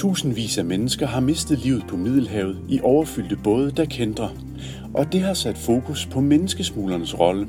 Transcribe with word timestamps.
Tusindvis 0.00 0.58
af 0.58 0.64
mennesker 0.64 1.06
har 1.06 1.20
mistet 1.20 1.58
livet 1.58 1.84
på 1.88 1.96
Middelhavet 1.96 2.58
i 2.68 2.80
overfyldte 2.82 3.36
både, 3.36 3.70
der 3.70 3.84
kender. 3.84 4.28
Og 4.94 5.12
det 5.12 5.20
har 5.20 5.34
sat 5.34 5.58
fokus 5.58 6.06
på 6.06 6.20
menneskesmuglernes 6.20 7.18
rolle. 7.18 7.48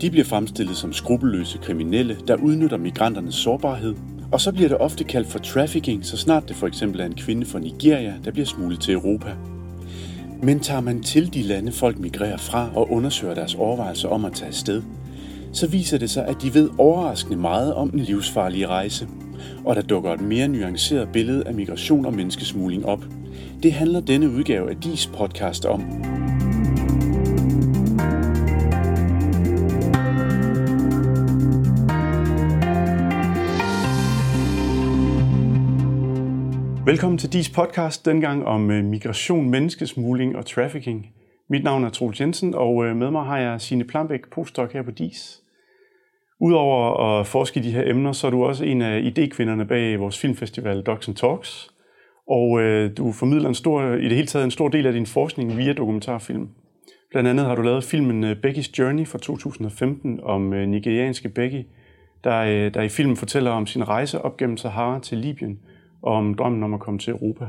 De 0.00 0.10
bliver 0.10 0.24
fremstillet 0.24 0.76
som 0.76 0.92
skrupelløse 0.92 1.58
kriminelle, 1.58 2.16
der 2.28 2.36
udnytter 2.36 2.76
migranternes 2.76 3.34
sårbarhed. 3.34 3.94
Og 4.32 4.40
så 4.40 4.52
bliver 4.52 4.68
det 4.68 4.78
ofte 4.78 5.04
kaldt 5.04 5.28
for 5.28 5.38
trafficking, 5.38 6.06
så 6.06 6.16
snart 6.16 6.48
det 6.48 6.56
for 6.56 6.66
eksempel 6.66 7.00
er 7.00 7.06
en 7.06 7.14
kvinde 7.14 7.46
fra 7.46 7.58
Nigeria, 7.58 8.14
der 8.24 8.30
bliver 8.30 8.46
smuglet 8.46 8.80
til 8.80 8.94
Europa. 8.94 9.30
Men 10.42 10.60
tager 10.60 10.80
man 10.80 11.02
til 11.02 11.34
de 11.34 11.42
lande, 11.42 11.72
folk 11.72 11.98
migrerer 11.98 12.36
fra 12.36 12.70
og 12.74 12.92
undersøger 12.92 13.34
deres 13.34 13.54
overvejelser 13.54 14.08
om 14.08 14.24
at 14.24 14.32
tage 14.32 14.48
afsted, 14.48 14.82
så 15.52 15.66
viser 15.66 15.98
det 15.98 16.10
sig, 16.10 16.26
at 16.26 16.36
de 16.42 16.54
ved 16.54 16.70
overraskende 16.78 17.38
meget 17.38 17.74
om 17.74 17.90
den 17.90 18.00
livsfarlige 18.00 18.66
rejse– 18.66 19.08
og 19.64 19.76
der 19.76 19.82
dukker 19.82 20.12
et 20.12 20.20
mere 20.20 20.48
nuanceret 20.48 21.08
billede 21.12 21.46
af 21.46 21.54
migration 21.54 22.06
og 22.06 22.14
menneskesmugling 22.14 22.86
op. 22.86 23.04
Det 23.62 23.72
handler 23.72 24.00
denne 24.00 24.30
udgave 24.30 24.70
af 24.70 24.76
DIS 24.76 25.06
podcast 25.06 25.64
om. 25.64 25.82
Velkommen 36.86 37.18
til 37.18 37.32
DIS 37.32 37.50
podcast, 37.50 38.06
dengang 38.06 38.46
om 38.46 38.70
øh, 38.70 38.84
migration, 38.84 39.50
menneskesmugling 39.50 40.36
og 40.36 40.46
trafficking. 40.46 41.06
Mit 41.48 41.64
navn 41.64 41.84
er 41.84 41.90
Troels 41.90 42.20
Jensen, 42.20 42.54
og 42.54 42.84
øh, 42.84 42.96
med 42.96 43.10
mig 43.10 43.24
har 43.24 43.38
jeg 43.38 43.60
Signe 43.60 43.84
Plambæk, 43.84 44.20
postdoc 44.30 44.72
her 44.72 44.82
på 44.82 44.90
DIS. 44.90 45.42
Udover 46.40 47.00
at 47.20 47.26
forske 47.26 47.60
i 47.60 47.62
de 47.62 47.70
her 47.70 47.90
emner, 47.90 48.12
så 48.12 48.26
er 48.26 48.30
du 48.30 48.44
også 48.44 48.64
en 48.64 48.82
af 48.82 49.00
idékvinderne 49.00 49.64
bag 49.64 50.00
vores 50.00 50.18
filmfestival 50.18 50.82
Docs 50.82 51.08
and 51.08 51.16
Talks. 51.16 51.70
Og 52.28 52.60
øh, 52.60 52.90
du 52.96 53.12
formidler 53.12 53.48
en 53.48 53.54
stor, 53.54 53.82
i 53.82 54.04
det 54.04 54.12
hele 54.12 54.26
taget 54.26 54.44
en 54.44 54.50
stor 54.50 54.68
del 54.68 54.86
af 54.86 54.92
din 54.92 55.06
forskning 55.06 55.56
via 55.56 55.72
dokumentarfilm. 55.72 56.48
Blandt 57.10 57.28
andet 57.28 57.46
har 57.46 57.54
du 57.54 57.62
lavet 57.62 57.84
filmen 57.84 58.24
øh, 58.24 58.36
Becky's 58.46 58.70
Journey 58.78 59.06
fra 59.06 59.18
2015 59.18 60.20
om 60.22 60.52
øh, 60.52 60.68
nigerianske 60.68 61.28
Becky, 61.28 61.66
der, 62.24 62.40
øh, 62.40 62.74
der 62.74 62.82
i 62.82 62.88
filmen 62.88 63.16
fortæller 63.16 63.50
om 63.50 63.66
sin 63.66 63.88
rejse 63.88 64.22
op 64.22 64.36
gennem 64.36 64.56
Sahara 64.56 65.00
til 65.00 65.18
Libyen 65.18 65.58
og 66.02 66.12
om 66.14 66.34
drømmen 66.34 66.62
om 66.62 66.74
at 66.74 66.80
komme 66.80 66.98
til 66.98 67.10
Europa. 67.10 67.44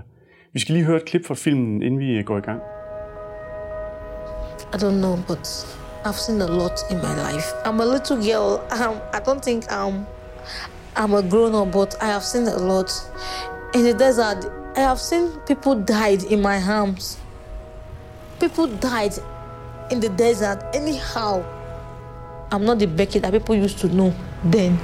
Vi 0.54 0.60
skal 0.60 0.76
lige 0.76 0.86
høre 0.86 0.98
et 0.98 1.06
klip 1.06 1.26
fra 1.26 1.36
filmen, 1.36 1.84
inden 1.84 2.00
vi 2.00 2.18
øh, 2.18 2.24
går 2.24 2.38
i 2.38 2.42
gang. 2.42 2.62
I 4.74 4.78
don't 4.78 5.00
know, 5.00 5.16
but 5.28 5.81
I've 6.04 6.20
seen 6.20 6.42
a 6.42 6.48
lot 6.48 6.84
in 6.90 6.98
my 6.98 7.16
life. 7.16 7.54
I'm 7.64 7.80
a 7.80 7.86
little 7.86 8.18
girl. 8.18 8.66
Um, 8.72 9.00
I 9.14 9.20
don't 9.20 9.44
think 9.44 9.72
I'm, 9.72 10.08
I'm 10.96 11.14
a 11.14 11.22
grown 11.22 11.54
up, 11.54 11.72
but 11.72 11.96
I 12.02 12.08
have 12.08 12.24
seen 12.24 12.48
a 12.48 12.58
lot. 12.58 12.92
In 13.76 13.84
the 13.84 13.94
desert, 13.94 14.52
I 14.76 14.80
have 14.80 15.00
seen 15.00 15.32
people 15.42 15.76
died 15.76 16.24
in 16.24 16.42
my 16.42 16.60
arms. 16.60 17.18
People 18.40 18.66
died 18.66 19.14
in 19.92 20.00
the 20.00 20.10
desert 20.10 20.64
anyhow. 20.74 21.46
I'm 22.52 22.66
not 22.66 22.80
the 22.80 22.88
Becky 22.88 23.20
that 23.20 23.32
people 23.32 23.56
used 23.56 23.78
to 23.80 23.88
know 23.88 24.14
then. 24.44 24.80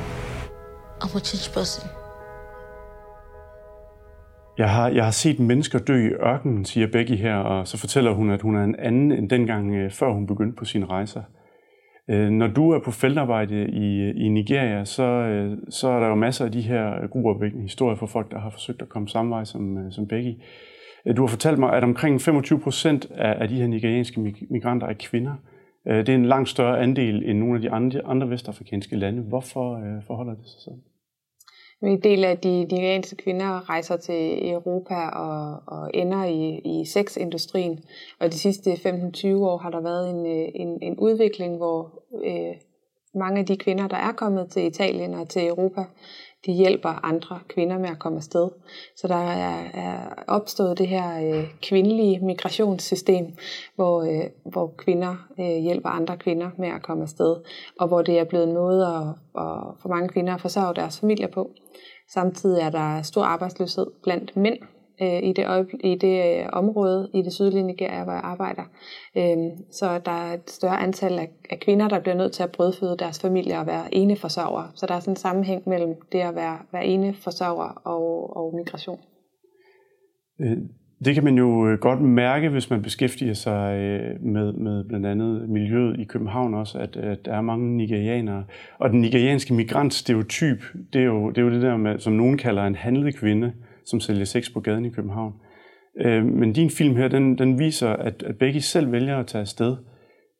I'm 1.02 1.10
a 1.16 1.20
changed 1.20 1.52
person. 1.52 1.90
Jeg 4.58 4.70
har, 4.70 4.90
jeg 4.90 5.04
har 5.04 5.12
set 5.12 5.40
mennesker 5.40 5.80
dø 5.80 6.08
i 6.08 6.10
ørkenen, 6.10 6.66
siger 6.66 6.88
Becky 6.88 7.12
her, 7.12 7.36
og 7.36 7.68
så 7.68 7.78
fortæller 7.78 8.12
hun, 8.12 8.30
at 8.30 8.42
hun 8.42 8.56
er 8.56 8.64
en 8.64 8.76
anden 8.80 9.12
end 9.12 9.30
dengang, 9.30 9.76
øh, 9.76 9.92
før 9.92 10.12
hun 10.12 10.28
begyndte 10.28 10.56
på 10.56 10.66
sine 10.66 10.86
rejser. 10.86 11.22
Øh, 12.10 12.30
når 12.30 12.48
du 12.48 12.72
er 12.72 12.80
på 12.80 12.92
feltarbejde 12.92 13.68
i, 13.68 14.12
i 14.12 14.30
Nigeria, 14.30 14.86
så, 14.86 15.04
øh, 15.04 15.58
så 15.70 15.88
er 15.88 16.00
der 16.00 16.08
jo 16.08 16.16
masser 16.16 16.46
af 16.46 16.52
de 16.52 16.62
her 16.62 17.08
gruopvækkende 17.08 17.64
historier 17.64 17.98
for 17.98 18.06
folk, 18.06 18.32
der 18.32 18.40
har 18.40 18.50
forsøgt 18.50 18.82
at 18.82 18.90
komme 18.90 19.08
samme 19.08 19.32
vej 19.32 19.44
som, 19.44 19.92
som 19.92 20.08
Becky. 20.08 20.42
Du 21.18 21.22
har 21.22 21.28
fortalt 21.28 21.60
mig, 21.60 21.74
at 21.74 21.84
omkring 21.84 22.22
25 22.22 22.60
procent 22.60 23.12
af, 23.12 23.42
af 23.42 23.48
de 23.48 23.56
her 23.56 23.68
nigerianske 23.68 24.22
migranter 24.50 24.88
er 24.88 24.94
kvinder. 25.00 25.34
Det 25.86 26.10
er 26.10 26.16
en 26.16 26.26
langt 26.26 26.50
større 26.50 26.80
andel 26.80 27.30
end 27.30 27.40
nogle 27.40 27.56
af 27.56 27.62
de 27.62 27.72
andre, 27.72 28.02
andre 28.06 28.30
vestafrikanske 28.30 28.96
lande. 28.96 29.22
Hvorfor 29.22 29.82
forholder 30.08 30.34
det 30.34 30.48
sig 30.48 30.62
sådan? 30.62 30.82
En 31.82 32.00
del 32.04 32.24
af 32.24 32.38
de 32.38 32.50
nigerianske 32.50 33.16
kvinder 33.16 33.70
rejser 33.70 33.98
til 33.98 34.50
Europa 34.50 34.96
og, 34.96 35.64
og 35.68 35.92
ender 35.94 36.26
i, 36.26 36.58
i 36.58 36.86
sexindustrien. 36.86 37.80
Og 38.20 38.32
de 38.32 38.40
sidste 38.40 38.72
15-20 38.72 39.28
år 39.28 39.58
har 39.58 39.70
der 39.70 39.82
været 39.82 40.10
en, 40.10 40.26
øh, 40.26 40.48
en, 40.56 40.78
en 40.82 41.00
udvikling, 41.00 41.58
hvor 41.58 42.04
øh, 42.26 42.56
mange 43.16 43.40
af 43.40 43.46
de 43.46 43.58
kvinder, 43.58 43.88
der 43.88 43.98
er 43.98 44.12
kommet 44.12 44.50
til 44.52 44.66
Italien 44.66 45.14
og 45.14 45.30
til 45.30 45.48
Europa, 45.48 45.84
de 46.46 46.52
hjælper 46.52 47.06
andre 47.06 47.40
kvinder 47.48 47.78
med 47.78 47.90
at 47.90 48.00
komme 48.00 48.18
afsted. 48.18 48.50
Så 48.96 49.08
der 49.08 49.16
er, 49.16 49.64
er 49.74 50.24
opstået 50.28 50.78
det 50.78 50.88
her 50.88 51.38
øh, 51.38 51.48
kvindelige 51.62 52.20
migrationssystem, 52.20 53.26
hvor, 53.76 54.02
øh, 54.02 54.30
hvor 54.46 54.74
kvinder 54.78 55.16
øh, 55.40 55.58
hjælper 55.58 55.90
andre 55.90 56.18
kvinder 56.18 56.50
med 56.58 56.68
at 56.68 56.82
komme 56.82 57.04
afsted, 57.04 57.36
og 57.80 57.88
hvor 57.88 58.02
det 58.02 58.20
er 58.20 58.24
blevet 58.24 58.48
noget 58.48 58.84
at, 58.86 59.08
at, 59.42 59.60
for 59.82 59.90
mange 59.90 60.10
kvinder 60.10 60.34
at 60.34 60.42
forsørge 60.42 60.76
deres 60.76 61.00
familier 61.00 61.28
på. 61.28 61.52
Samtidig 62.10 62.62
er 62.62 62.70
der 62.70 63.02
stor 63.02 63.24
arbejdsløshed 63.24 63.88
blandt 64.04 64.38
mænd 64.38 64.58
øh, 65.02 65.24
i 65.24 65.34
det, 65.34 65.68
i 65.84 65.96
det 65.96 66.40
øh, 66.40 66.50
område 66.54 67.10
i 67.14 67.22
det 67.22 67.34
sydlige 67.34 67.64
Nigeria, 67.64 68.04
hvor 68.04 68.14
jeg 68.14 68.22
arbejder. 68.24 68.64
Øh, 69.18 69.38
så 69.72 70.00
der 70.06 70.12
er 70.12 70.34
et 70.34 70.50
større 70.50 70.80
antal 70.80 71.20
af, 71.20 71.30
af 71.50 71.60
kvinder, 71.60 71.88
der 71.88 72.00
bliver 72.00 72.16
nødt 72.16 72.32
til 72.32 72.44
at 72.44 72.52
brødføde 72.52 72.98
deres 73.00 73.20
familie 73.20 73.60
og 73.60 73.68
være 73.68 73.96
ene 73.96 74.16
forsørger. 74.16 74.72
Så 74.76 74.86
der 74.86 74.94
er 74.94 75.00
sådan 75.00 75.12
en 75.12 75.16
sammenhæng 75.16 75.70
mellem 75.70 75.96
det 76.12 76.20
at 76.20 76.36
være, 76.36 76.58
være 76.72 76.86
ene 76.86 77.14
forsørger 77.14 77.82
og, 77.86 78.38
og 78.38 78.56
migration. 78.56 79.00
Øh, 80.42 80.58
det 81.06 81.14
kan 81.14 81.24
man 81.24 81.38
jo 81.38 81.68
øh, 81.68 81.80
godt 81.80 82.02
mærke, 82.02 82.50
hvis 82.50 82.70
man 82.70 82.82
beskæftiger 82.82 83.34
sig 83.34 83.78
øh, 83.78 84.24
med, 84.24 84.54
med 84.54 84.84
blandt 84.84 85.06
andet 85.06 85.50
miljøet 85.50 86.00
i 86.00 86.04
København 86.04 86.54
også, 86.54 86.78
at, 86.78 86.96
at 86.96 87.26
der 87.26 87.34
er 87.34 87.42
mange 87.42 87.78
nigerianere. 87.78 88.44
Og 88.80 88.90
den 88.90 89.02
nigerianske 89.02 89.54
migrantstereotyp, 89.54 90.64
det 90.94 91.02
er 91.02 91.06
jo 91.06 91.30
det, 91.30 91.38
er 91.38 91.42
jo 91.42 91.52
det 91.52 91.62
der, 91.62 91.78
med, 91.78 92.00
som 92.00 92.14
nogen 92.14 92.38
kalder 92.38 92.64
en 92.64 92.76
handlet 92.76 93.16
kvinde, 93.16 93.54
som 93.90 94.00
sælger 94.00 94.26
sex 94.26 94.54
på 94.54 94.60
gaden 94.60 94.86
i 94.86 94.90
København. 94.90 95.34
Øh, 96.00 96.26
men 96.26 96.54
din 96.54 96.70
film 96.70 96.96
her, 96.96 97.08
den, 97.08 97.38
den 97.38 97.60
viser, 97.60 97.90
at, 97.90 98.24
at 98.24 98.38
Becky 98.38 98.58
selv 98.58 98.92
vælger 98.92 99.18
at 99.18 99.28
tage 99.28 99.42
afsted 99.42 99.76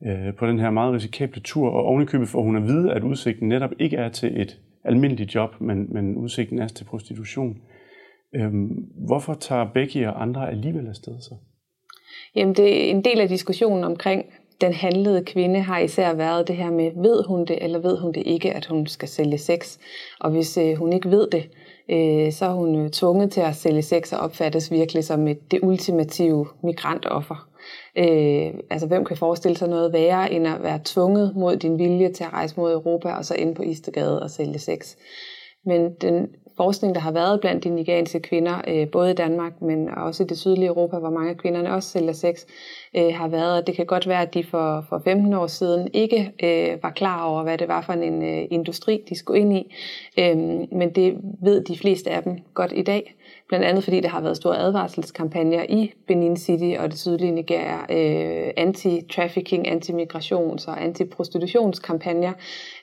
øh, 0.06 0.34
på 0.38 0.46
den 0.46 0.58
her 0.58 0.70
meget 0.70 0.94
risikable 0.94 1.40
tur, 1.40 1.70
og 1.70 1.84
ovenikøbet 1.84 2.28
får 2.28 2.42
hun 2.42 2.56
at 2.56 2.62
vide, 2.62 2.92
at 2.92 3.02
udsigten 3.02 3.48
netop 3.48 3.70
ikke 3.78 3.96
er 3.96 4.08
til 4.08 4.40
et 4.40 4.60
almindeligt 4.84 5.34
job, 5.34 5.60
men, 5.60 5.92
men 5.92 6.16
udsigten 6.16 6.58
er 6.58 6.68
til 6.68 6.84
prostitution. 6.84 7.56
Øh, 8.34 8.52
hvorfor 9.06 9.34
tager 9.34 9.70
Becky 9.74 10.06
og 10.06 10.22
andre 10.22 10.50
alligevel 10.50 10.86
afsted 10.86 11.20
så? 11.20 11.34
Jamen, 12.34 12.54
det 12.54 12.86
er 12.86 12.90
en 12.90 13.04
del 13.04 13.20
af 13.20 13.28
diskussionen 13.28 13.84
omkring 13.84 14.24
den 14.60 14.72
handlede 14.72 15.24
kvinde 15.24 15.60
har 15.60 15.78
især 15.78 16.14
været 16.14 16.48
det 16.48 16.56
her 16.56 16.70
med, 16.70 16.90
ved 17.02 17.24
hun 17.24 17.44
det, 17.44 17.64
eller 17.64 17.78
ved 17.78 17.98
hun 17.98 18.12
det 18.12 18.22
ikke, 18.26 18.52
at 18.52 18.66
hun 18.66 18.86
skal 18.86 19.08
sælge 19.08 19.38
sex. 19.38 19.78
Og 20.20 20.30
hvis 20.30 20.58
øh, 20.58 20.74
hun 20.74 20.92
ikke 20.92 21.10
ved 21.10 21.28
det, 21.32 21.48
øh, 21.90 22.32
så 22.32 22.44
er 22.44 22.54
hun 22.54 22.76
øh, 22.76 22.90
tvunget 22.90 23.32
til 23.32 23.40
at 23.40 23.56
sælge 23.56 23.82
sex 23.82 24.12
og 24.12 24.18
opfattes 24.18 24.70
virkelig 24.70 25.04
som 25.04 25.28
et, 25.28 25.50
det 25.50 25.60
ultimative 25.62 26.46
migrantoffer. 26.62 27.48
Øh, 27.98 28.54
altså 28.70 28.86
hvem 28.86 29.04
kan 29.04 29.16
forestille 29.16 29.56
sig 29.56 29.68
noget 29.68 29.92
værre, 29.92 30.32
end 30.32 30.46
at 30.46 30.62
være 30.62 30.80
tvunget 30.84 31.36
mod 31.36 31.56
din 31.56 31.78
vilje 31.78 32.12
til 32.12 32.24
at 32.24 32.32
rejse 32.32 32.54
mod 32.56 32.72
Europa, 32.72 33.12
og 33.12 33.24
så 33.24 33.34
ind 33.34 33.54
på 33.54 33.62
Istegade 33.62 34.22
og 34.22 34.30
sælge 34.30 34.58
sex. 34.58 34.96
Men 35.64 35.94
den 35.94 36.28
forskning, 36.58 36.94
der 36.94 37.00
har 37.00 37.12
været 37.12 37.40
blandt 37.40 37.64
de 37.64 37.68
nigerianske 37.68 38.20
kvinder, 38.20 38.60
øh, 38.68 38.88
både 38.90 39.10
i 39.10 39.14
Danmark, 39.14 39.62
men 39.62 39.88
også 39.88 40.22
i 40.22 40.26
det 40.26 40.38
sydlige 40.38 40.68
Europa, 40.68 40.98
hvor 40.98 41.10
mange 41.10 41.30
af 41.30 41.36
kvinderne 41.36 41.74
også 41.74 41.88
sælger 41.88 42.12
sex, 42.12 42.34
øh, 42.96 43.14
har 43.14 43.28
været, 43.28 43.58
at 43.58 43.66
det 43.66 43.76
kan 43.76 43.86
godt 43.86 44.08
være, 44.08 44.22
at 44.22 44.34
de 44.34 44.44
for, 44.44 44.84
for 44.88 45.00
15 45.04 45.34
år 45.34 45.46
siden 45.46 45.88
ikke 45.92 46.32
øh, 46.42 46.82
var 46.82 46.90
klar 46.90 47.24
over, 47.24 47.42
hvad 47.42 47.58
det 47.58 47.68
var 47.68 47.82
for 47.82 47.92
en 47.92 48.22
øh, 48.22 48.46
industri, 48.50 49.04
de 49.08 49.18
skulle 49.18 49.40
ind 49.40 49.52
i. 49.52 49.74
Øh, 50.18 50.36
men 50.78 50.90
det 50.94 51.14
ved 51.42 51.64
de 51.64 51.78
fleste 51.78 52.10
af 52.10 52.22
dem 52.22 52.38
godt 52.54 52.72
i 52.76 52.82
dag. 52.82 53.14
Blandt 53.48 53.66
andet 53.66 53.84
fordi 53.84 54.00
der 54.00 54.08
har 54.08 54.20
været 54.20 54.36
store 54.36 54.58
advarselskampagner 54.58 55.62
i 55.68 55.92
Benin 56.06 56.36
City 56.36 56.78
og 56.78 56.90
det 56.90 56.98
sydlige 56.98 57.30
Nigeria, 57.30 57.78
øh, 57.90 58.52
anti-trafficking, 58.56 59.68
anti-migrations- 59.68 60.68
og 60.68 60.82
anti-prostitutionskampagner. 60.82 62.32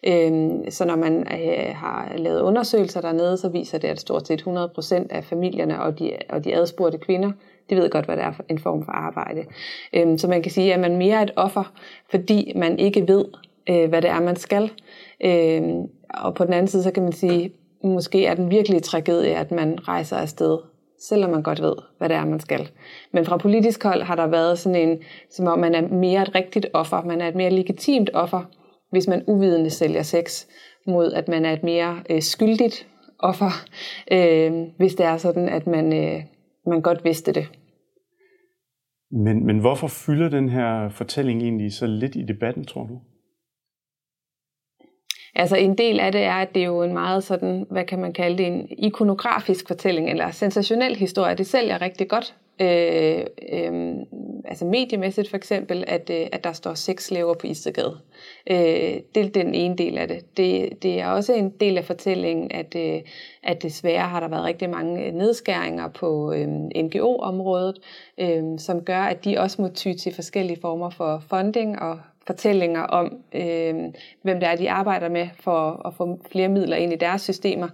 Øh, 0.07 0.51
så 0.69 0.85
når 0.85 0.95
man 0.95 1.19
øh, 1.19 1.75
har 1.75 2.13
lavet 2.17 2.41
undersøgelser 2.41 3.01
dernede, 3.01 3.38
så 3.38 3.50
viser 3.50 3.64
det, 3.71 3.83
at 3.83 4.00
stort 4.00 4.27
set 4.27 4.41
100% 4.41 5.07
af 5.09 5.23
familierne 5.23 5.81
og 5.81 6.00
de, 6.00 6.12
og 6.29 6.44
de 6.44 6.56
adspurgte 6.56 6.97
kvinder, 6.97 7.31
de 7.69 7.75
ved 7.75 7.89
godt, 7.89 8.06
hvad 8.06 8.17
det 8.17 8.23
er 8.23 8.31
for 8.31 8.44
en 8.50 8.59
form 8.59 8.85
for 8.85 8.91
arbejde. 8.91 9.45
Øhm, 9.94 10.17
så 10.17 10.27
man 10.27 10.41
kan 10.41 10.51
sige, 10.51 10.73
at 10.73 10.79
man 10.79 10.97
mere 10.97 11.17
er 11.17 11.23
et 11.23 11.33
offer, 11.35 11.73
fordi 12.12 12.53
man 12.56 12.79
ikke 12.79 13.07
ved, 13.07 13.25
øh, 13.69 13.89
hvad 13.89 14.01
det 14.01 14.09
er, 14.09 14.21
man 14.21 14.35
skal. 14.35 14.71
Øhm, 15.25 15.88
og 16.09 16.35
på 16.35 16.45
den 16.45 16.53
anden 16.53 16.67
side, 16.67 16.83
så 16.83 16.91
kan 16.91 17.03
man 17.03 17.13
sige, 17.13 17.51
måske 17.83 18.25
er 18.25 18.33
den 18.33 18.51
virkelige 18.51 18.79
tragedie, 18.79 19.35
at 19.35 19.51
man 19.51 19.88
rejser 19.88 20.17
afsted, 20.17 20.57
selvom 21.00 21.31
man 21.31 21.44
godt 21.44 21.62
ved, 21.62 21.75
hvad 21.97 22.09
det 22.09 22.17
er, 22.17 22.25
man 22.25 22.39
skal. 22.39 22.69
Men 23.12 23.25
fra 23.25 23.38
politisk 23.38 23.83
hold 23.83 24.01
har 24.01 24.15
der 24.15 24.27
været 24.27 24.59
sådan 24.59 24.89
en, 24.89 25.00
som 25.31 25.47
om 25.47 25.59
man 25.59 25.75
er 25.75 25.88
mere 25.88 26.21
et 26.21 26.35
rigtigt 26.35 26.65
offer, 26.73 27.01
man 27.01 27.21
er 27.21 27.27
et 27.27 27.35
mere 27.35 27.50
legitimt 27.50 28.09
offer, 28.13 28.41
hvis 28.91 29.07
man 29.07 29.23
uvidende 29.27 29.69
sælger 29.69 30.03
sex, 30.03 30.45
mod 30.88 31.13
at 31.13 31.27
man 31.27 31.45
er 31.45 31.53
et 31.53 31.63
mere 31.63 32.00
øh, 32.09 32.21
skyldigt 32.21 32.88
offer, 33.19 33.51
øh, 34.12 34.67
hvis 34.77 34.95
det 34.95 35.06
er 35.06 35.17
sådan, 35.17 35.50
at 35.50 35.67
man, 35.67 35.94
øh, 35.94 36.23
man 36.67 36.81
godt 36.81 37.03
vidste 37.03 37.33
det. 37.33 37.47
Men, 39.12 39.45
men 39.45 39.59
hvorfor 39.59 39.88
fylder 39.88 40.29
den 40.29 40.50
her 40.50 40.89
fortælling 40.89 41.41
egentlig 41.41 41.73
så 41.73 41.88
lidt 41.88 42.15
i 42.15 42.23
debatten, 42.23 42.65
tror 42.65 42.83
du? 42.83 43.00
Altså 45.35 45.56
en 45.56 45.77
del 45.77 46.00
af 46.00 46.12
det 46.12 46.21
er, 46.21 46.33
at 46.33 46.56
det 46.56 46.62
er 46.62 46.67
jo 46.67 46.83
en 46.83 46.94
meget 46.94 47.23
sådan, 47.23 47.65
hvad 47.71 47.85
kan 47.85 48.00
man 48.00 48.13
kalde 48.13 48.38
det, 48.38 48.47
en 48.47 48.67
ikonografisk 48.77 49.67
fortælling, 49.67 50.09
eller 50.09 50.31
sensationel 50.31 50.95
historie. 50.95 51.35
Det 51.35 51.47
sælger 51.47 51.81
rigtig 51.81 52.09
godt. 52.09 52.35
Øh, 52.61 53.25
øh, 53.53 53.95
altså 54.45 54.65
mediemæssigt 54.65 55.29
for 55.29 55.37
eksempel, 55.37 55.83
at, 55.87 56.09
øh, 56.09 56.27
at 56.31 56.43
der 56.43 56.53
står 56.53 56.73
seks 56.73 57.05
slaver 57.05 57.33
på 57.33 57.47
Istedgade. 57.47 57.97
Øh, 58.51 58.99
det 59.15 59.25
er 59.25 59.29
den 59.29 59.55
ene 59.55 59.75
del 59.75 59.97
af 59.97 60.07
det. 60.07 60.37
det. 60.37 60.83
Det 60.83 60.99
er 60.99 61.07
også 61.07 61.33
en 61.33 61.49
del 61.49 61.77
af 61.77 61.85
fortællingen, 61.85 62.51
at, 62.51 62.75
øh, 62.75 63.01
at 63.43 63.63
desværre 63.63 64.07
har 64.07 64.19
der 64.19 64.27
været 64.27 64.43
rigtig 64.43 64.69
mange 64.69 65.05
øh, 65.05 65.13
nedskæringer 65.13 65.87
på 65.87 66.33
øh, 66.33 66.47
NGO-området, 66.83 67.79
øh, 68.17 68.43
som 68.57 68.81
gør, 68.81 69.01
at 69.01 69.25
de 69.25 69.37
også 69.37 69.61
må 69.61 69.67
ty 69.67 69.93
til 69.93 70.13
forskellige 70.13 70.61
former 70.61 70.89
for 70.89 71.23
funding 71.29 71.79
og 71.79 71.99
fortællinger 72.27 72.81
om, 72.81 73.17
øh, 73.33 73.75
hvem 74.21 74.39
det 74.39 74.49
er, 74.49 74.55
de 74.55 74.71
arbejder 74.71 75.09
med 75.09 75.27
for 75.39 75.87
at 75.87 75.93
få 75.93 76.19
flere 76.31 76.49
midler 76.49 76.77
ind 76.77 76.93
i 76.93 76.95
deres 76.95 77.21
systemer. 77.21 77.67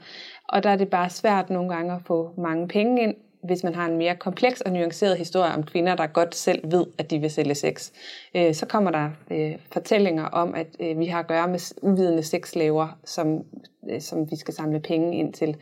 Og 0.50 0.64
der 0.64 0.70
er 0.70 0.76
det 0.76 0.90
bare 0.90 1.10
svært 1.10 1.50
nogle 1.50 1.70
gange 1.76 1.94
at 1.94 2.02
få 2.06 2.30
mange 2.38 2.68
penge 2.68 3.04
ind, 3.04 3.16
hvis 3.44 3.64
man 3.64 3.76
har 3.76 3.86
en 3.86 3.98
mere 3.98 4.16
kompleks 4.16 4.62
og 4.62 4.72
nuanceret 4.72 5.18
historie 5.18 5.54
om 5.54 5.64
kvinder, 5.64 5.96
der 5.96 6.08
godt 6.08 6.36
selv 6.36 6.72
ved, 6.72 6.86
at 6.98 7.12
de 7.12 7.20
vil 7.20 7.32
sælge 7.32 7.56
sex. 7.56 7.92
Øh, 8.36 8.54
så 8.54 8.66
kommer 8.66 8.92
der 8.92 9.10
øh, 9.32 9.56
fortællinger 9.72 10.26
om, 10.26 10.56
at 10.56 10.68
øh, 10.80 11.00
vi 11.00 11.06
har 11.06 11.20
at 11.20 11.28
gøre 11.28 11.48
med 11.48 11.74
uvidende 11.82 12.24
sexslaver, 12.24 12.98
som, 13.06 13.44
øh, 13.90 14.02
som 14.02 14.32
vi 14.32 14.36
skal 14.36 14.54
samle 14.54 14.80
penge 14.80 15.18
ind 15.18 15.34
til. 15.34 15.56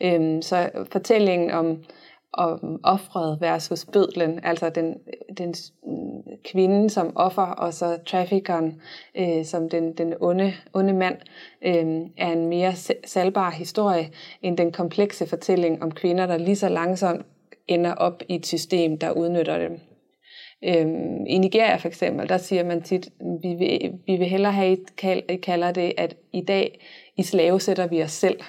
Øh, 0.00 0.42
så 0.42 0.70
fortællingen 0.92 1.50
om 1.50 1.78
om 2.32 2.58
mm, 2.62 2.80
offret 2.82 3.40
versus 3.40 3.86
bødlen, 3.92 4.40
altså 4.42 4.70
den, 4.70 4.94
den 5.38 5.54
mm, 5.86 6.22
kvinde 6.44 6.90
som 6.90 7.12
offer, 7.16 7.42
og 7.42 7.74
så 7.74 7.98
traffickeren 8.06 8.80
øh, 9.14 9.44
som 9.44 9.68
den, 9.68 9.92
den 9.92 10.14
onde, 10.20 10.52
onde 10.72 10.92
mand, 10.92 11.16
øh, 11.62 12.00
er 12.16 12.32
en 12.32 12.46
mere 12.46 12.74
salgbar 13.06 13.50
historie 13.50 14.10
end 14.42 14.58
den 14.58 14.72
komplekse 14.72 15.26
fortælling 15.26 15.82
om 15.82 15.90
kvinder, 15.90 16.26
der 16.26 16.36
lige 16.36 16.56
så 16.56 16.68
langsomt 16.68 17.26
ender 17.68 17.94
op 17.94 18.22
i 18.28 18.34
et 18.34 18.46
system, 18.46 18.98
der 18.98 19.10
udnytter 19.10 19.58
dem. 19.58 19.80
Øhm, 20.64 21.26
I 21.26 21.38
Nigeria 21.38 21.76
for 21.76 21.88
eksempel, 21.88 22.28
der 22.28 22.38
siger 22.38 22.64
man 22.64 22.82
tit, 22.82 23.08
vi 23.42 23.54
vil, 23.54 23.92
vi 24.06 24.16
vil 24.16 24.26
hellere 24.26 24.52
have, 24.52 24.78
I 25.28 25.36
kalder 25.36 25.72
det, 25.72 25.92
at 25.96 26.16
i 26.32 26.40
dag 26.40 26.80
i 27.16 27.22
slave 27.22 27.60
sætter 27.60 27.86
vi 27.86 28.02
os 28.02 28.12
selv. 28.12 28.40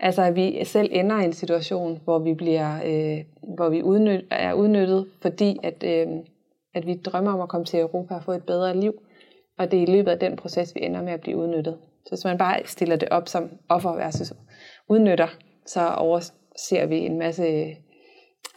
Altså 0.00 0.22
at 0.22 0.36
vi 0.36 0.64
selv 0.64 0.88
ender 0.92 1.20
i 1.20 1.24
en 1.24 1.32
situation, 1.32 2.00
hvor 2.04 2.18
vi 2.18 2.34
bliver, 2.34 2.76
øh, 2.76 3.24
hvor 3.56 3.68
vi 3.68 3.82
udnyt, 3.82 4.24
er 4.30 4.52
udnyttet, 4.52 5.06
fordi 5.22 5.58
at, 5.62 5.84
øh, 5.86 6.06
at 6.74 6.86
vi 6.86 6.94
drømmer 6.94 7.32
om 7.32 7.40
at 7.40 7.48
komme 7.48 7.64
til 7.64 7.80
Europa 7.80 8.14
og 8.14 8.22
få 8.22 8.32
et 8.32 8.44
bedre 8.44 8.76
liv. 8.76 8.94
Og 9.58 9.70
det 9.70 9.78
er 9.78 9.82
i 9.82 9.92
løbet 9.96 10.10
af 10.10 10.18
den 10.18 10.36
proces, 10.36 10.74
vi 10.74 10.80
ender 10.84 11.02
med 11.02 11.12
at 11.12 11.20
blive 11.20 11.36
udnyttet. 11.36 11.78
Så 12.06 12.10
hvis 12.10 12.24
man 12.24 12.38
bare 12.38 12.60
stiller 12.64 12.96
det 12.96 13.08
op 13.08 13.28
som 13.28 13.50
offer 13.68 13.92
versus 13.92 14.32
udnytter, 14.88 15.28
så 15.66 15.88
overser 15.88 16.86
vi 16.86 16.98
en 16.98 17.18
masse 17.18 17.76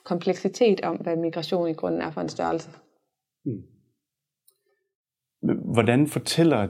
kompleksitet 0.03 0.81
om, 0.81 0.95
hvad 0.95 1.15
migration 1.15 1.69
i 1.69 1.73
grunden 1.73 2.01
er 2.01 2.11
for 2.11 2.21
en 2.21 2.29
størrelse. 2.29 2.69
Hmm. 3.45 3.63
Hvordan 5.73 6.07
fortæller 6.07 6.67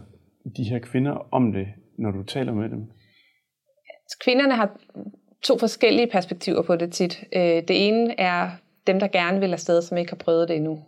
de 0.58 0.64
her 0.64 0.80
kvinder 0.80 1.12
om 1.32 1.52
det, 1.52 1.68
når 1.98 2.12
du 2.12 2.24
taler 2.24 2.54
med 2.54 2.70
dem? 2.70 2.92
Kvinderne 4.20 4.56
har 4.56 4.70
to 5.42 5.58
forskellige 5.58 6.08
perspektiver 6.08 6.62
på 6.62 6.76
det 6.76 6.94
tit. 6.94 7.24
Øh, 7.36 7.42
det 7.42 7.88
ene 7.88 8.20
er 8.20 8.50
dem, 8.88 9.00
der 9.00 9.08
gerne 9.08 9.40
vil 9.40 9.54
afsted, 9.54 9.82
som 9.82 9.98
ikke 9.98 10.12
har 10.12 10.18
prøvet 10.18 10.48
det 10.48 10.56
endnu. 10.56 10.84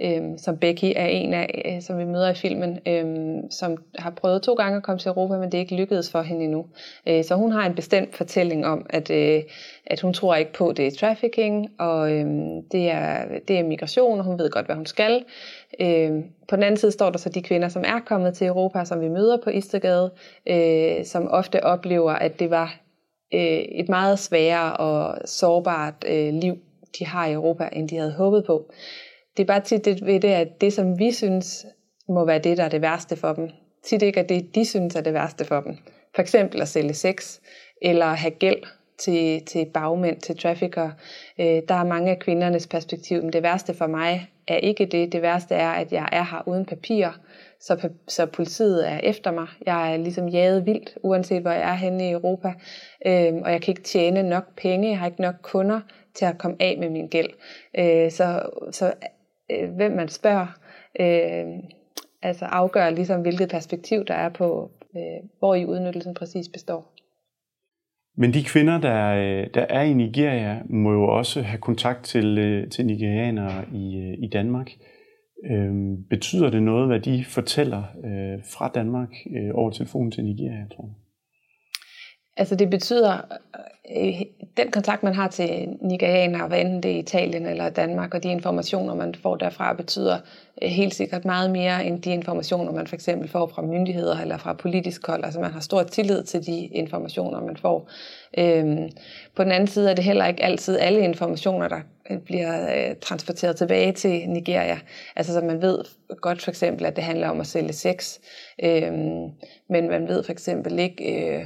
Øhm, 0.00 0.38
som 0.38 0.56
Becky 0.56 0.92
er 0.96 1.06
en 1.06 1.34
af, 1.34 1.62
øh, 1.64 1.82
som 1.82 1.98
vi 1.98 2.04
møder 2.04 2.30
i 2.30 2.34
filmen, 2.34 2.78
øhm, 2.86 3.50
som 3.50 3.76
har 3.98 4.10
prøvet 4.10 4.42
to 4.42 4.54
gange 4.54 4.76
at 4.76 4.82
komme 4.82 4.98
til 4.98 5.08
Europa, 5.08 5.38
men 5.38 5.52
det 5.52 5.54
er 5.54 5.62
ikke 5.62 5.74
lykkedes 5.74 6.10
for 6.10 6.22
hende 6.22 6.44
endnu. 6.44 6.66
Øh, 7.08 7.24
så 7.24 7.34
hun 7.34 7.52
har 7.52 7.66
en 7.66 7.74
bestemt 7.74 8.16
fortælling 8.16 8.66
om, 8.66 8.86
at, 8.90 9.10
øh, 9.10 9.42
at 9.86 10.00
hun 10.00 10.12
tror 10.12 10.34
ikke 10.34 10.52
på, 10.52 10.68
at 10.68 10.76
det 10.76 10.86
er 10.86 10.90
trafficking, 10.90 11.68
og 11.78 12.12
øhm, 12.12 12.62
det, 12.72 12.90
er, 12.90 13.24
det 13.48 13.58
er 13.58 13.62
migration, 13.62 14.18
og 14.18 14.24
hun 14.24 14.38
ved 14.38 14.50
godt, 14.50 14.66
hvad 14.66 14.76
hun 14.76 14.86
skal. 14.86 15.24
Øhm, 15.80 16.24
på 16.48 16.56
den 16.56 16.62
anden 16.62 16.78
side 16.78 16.92
står 16.92 17.10
der 17.10 17.18
så 17.18 17.28
de 17.28 17.42
kvinder, 17.42 17.68
som 17.68 17.84
er 17.86 18.00
kommet 18.06 18.34
til 18.34 18.46
Europa, 18.46 18.84
som 18.84 19.00
vi 19.00 19.08
møder 19.08 19.36
på 19.44 19.50
Istergade, 19.50 20.10
øh, 20.48 21.04
som 21.04 21.28
ofte 21.30 21.64
oplever, 21.64 22.12
at 22.12 22.38
det 22.40 22.50
var 22.50 22.80
øh, 23.34 23.40
et 23.58 23.88
meget 23.88 24.18
sværere 24.18 24.76
og 24.76 25.18
sårbart 25.24 26.04
øh, 26.08 26.34
liv, 26.34 26.58
de 26.98 27.06
har 27.06 27.26
i 27.26 27.32
Europa, 27.32 27.68
end 27.72 27.88
de 27.88 27.96
havde 27.96 28.12
håbet 28.12 28.44
på 28.46 28.70
det 29.38 29.44
er 29.44 29.46
bare 29.46 29.60
tit 29.60 29.84
det 29.84 30.06
ved 30.06 30.20
det, 30.20 30.28
at 30.28 30.60
det, 30.60 30.72
som 30.72 30.98
vi 30.98 31.12
synes 31.12 31.66
må 32.08 32.24
være 32.24 32.38
det, 32.38 32.56
der 32.56 32.64
er 32.64 32.68
det 32.68 32.82
værste 32.82 33.16
for 33.16 33.32
dem, 33.32 33.50
tit 33.82 34.02
ikke 34.02 34.20
er 34.20 34.24
det, 34.24 34.54
de 34.54 34.64
synes 34.64 34.96
er 34.96 35.00
det 35.00 35.14
værste 35.14 35.44
for 35.44 35.60
dem. 35.60 35.76
For 36.14 36.22
eksempel 36.22 36.62
at 36.62 36.68
sælge 36.68 36.94
sex, 36.94 37.38
eller 37.82 38.06
have 38.06 38.30
gæld 38.30 38.62
til, 38.98 39.44
til 39.44 39.66
bagmænd, 39.74 40.20
til 40.20 40.38
trafficker. 40.38 40.90
Øh, 41.38 41.62
der 41.68 41.74
er 41.74 41.84
mange 41.84 42.10
af 42.10 42.18
kvindernes 42.18 42.66
perspektiv, 42.66 43.22
men 43.22 43.32
det 43.32 43.42
værste 43.42 43.74
for 43.74 43.86
mig 43.86 44.30
er 44.48 44.56
ikke 44.56 44.86
det. 44.86 45.12
Det 45.12 45.22
værste 45.22 45.54
er, 45.54 45.70
at 45.70 45.92
jeg 45.92 46.08
er 46.12 46.22
her 46.22 46.48
uden 46.48 46.66
papir, 46.66 47.08
så, 47.60 47.88
så 48.08 48.26
politiet 48.26 48.88
er 48.88 48.98
efter 48.98 49.30
mig. 49.30 49.46
Jeg 49.66 49.92
er 49.92 49.96
ligesom 49.96 50.28
jaget 50.28 50.66
vildt, 50.66 50.98
uanset 51.02 51.42
hvor 51.42 51.50
jeg 51.50 51.70
er 51.70 51.74
henne 51.74 52.08
i 52.08 52.12
Europa, 52.12 52.52
øh, 53.06 53.34
og 53.34 53.52
jeg 53.52 53.62
kan 53.62 53.72
ikke 53.72 53.82
tjene 53.82 54.22
nok 54.22 54.44
penge, 54.56 54.88
jeg 54.88 54.98
har 54.98 55.06
ikke 55.06 55.22
nok 55.22 55.34
kunder 55.42 55.80
til 56.14 56.24
at 56.24 56.38
komme 56.38 56.56
af 56.60 56.76
med 56.78 56.90
min 56.90 57.06
gæld. 57.06 57.30
Øh, 57.78 58.10
så, 58.10 58.42
så 58.72 58.92
øh, 59.50 59.70
hvem 59.70 59.92
man 59.92 60.08
spørger, 60.08 60.46
øh, 61.00 61.46
altså 62.22 62.44
afgør 62.44 62.90
ligesom, 62.90 63.22
hvilket 63.22 63.50
perspektiv 63.50 64.04
der 64.04 64.14
er 64.14 64.28
på, 64.28 64.70
øh, 64.96 65.28
hvor 65.38 65.54
i 65.54 65.66
udnyttelsen 65.66 66.14
præcis 66.14 66.48
består. 66.48 66.94
Men 68.16 68.34
de 68.34 68.44
kvinder, 68.44 68.80
der, 68.80 69.14
der 69.54 69.66
er 69.68 69.82
i 69.82 69.92
Nigeria, 69.92 70.62
må 70.70 70.92
jo 70.92 71.04
også 71.04 71.42
have 71.42 71.60
kontakt 71.60 72.04
til, 72.04 72.38
øh, 72.38 72.70
til 72.70 72.86
nigerianere 72.86 73.64
i, 73.72 73.96
øh, 73.96 74.24
i 74.24 74.28
Danmark. 74.32 74.70
Øh, 75.50 75.72
betyder 76.10 76.50
det 76.50 76.62
noget, 76.62 76.86
hvad 76.86 77.00
de 77.00 77.24
fortæller 77.24 77.82
øh, 78.04 78.44
fra 78.44 78.70
Danmark 78.74 79.08
øh, 79.36 79.50
over 79.54 79.70
telefonen 79.70 80.10
til 80.10 80.24
Nigeria, 80.24 80.66
tror 80.76 80.84
jeg? 80.84 80.94
Altså 82.36 82.56
det 82.56 82.70
betyder, 82.70 83.14
øh, 83.14 83.60
Øh, 83.96 84.20
den 84.56 84.70
kontakt 84.70 85.02
man 85.02 85.14
har 85.14 85.28
til 85.28 85.68
nigerianere, 85.80 86.48
hvad 86.48 86.60
enten 86.60 86.82
det 86.82 86.90
er 86.90 86.98
Italien 86.98 87.46
eller 87.46 87.68
Danmark, 87.68 88.14
og 88.14 88.22
de 88.22 88.28
informationer 88.28 88.94
man 88.94 89.14
får 89.14 89.36
derfra, 89.36 89.72
betyder 89.72 90.18
øh, 90.62 90.68
helt 90.68 90.94
sikkert 90.94 91.24
meget 91.24 91.50
mere 91.50 91.84
end 91.84 92.02
de 92.02 92.10
informationer 92.10 92.72
man 92.72 92.86
for 92.86 92.94
eksempel 92.94 93.28
får 93.28 93.46
fra 93.46 93.62
myndigheder 93.62 94.20
eller 94.20 94.36
fra 94.36 94.52
politisk 94.52 95.06
hold. 95.06 95.24
Altså 95.24 95.40
man 95.40 95.50
har 95.50 95.60
stor 95.60 95.82
tillid 95.82 96.22
til 96.22 96.46
de 96.46 96.66
informationer 96.66 97.40
man 97.40 97.56
får. 97.56 97.90
Øhm, 98.38 98.88
på 99.36 99.44
den 99.44 99.52
anden 99.52 99.66
side 99.66 99.90
er 99.90 99.94
det 99.94 100.04
heller 100.04 100.26
ikke 100.26 100.44
altid 100.44 100.78
alle 100.78 101.00
informationer, 101.00 101.68
der 101.68 101.80
øh, 102.10 102.18
bliver 102.18 102.88
øh, 102.88 102.96
transporteret 103.00 103.56
tilbage 103.56 103.92
til 103.92 104.28
Nigeria. 104.28 104.78
Altså 105.16 105.32
så 105.32 105.40
man 105.40 105.62
ved 105.62 105.78
godt 106.20 106.42
for 106.42 106.50
eksempel, 106.50 106.86
at 106.86 106.96
det 106.96 107.04
handler 107.04 107.28
om 107.28 107.40
at 107.40 107.46
sælge 107.46 107.72
sex, 107.72 108.18
øhm, 108.62 109.30
men 109.68 109.88
man 109.88 110.08
ved 110.08 110.22
for 110.24 110.32
eksempel 110.32 110.78
ikke 110.78 111.44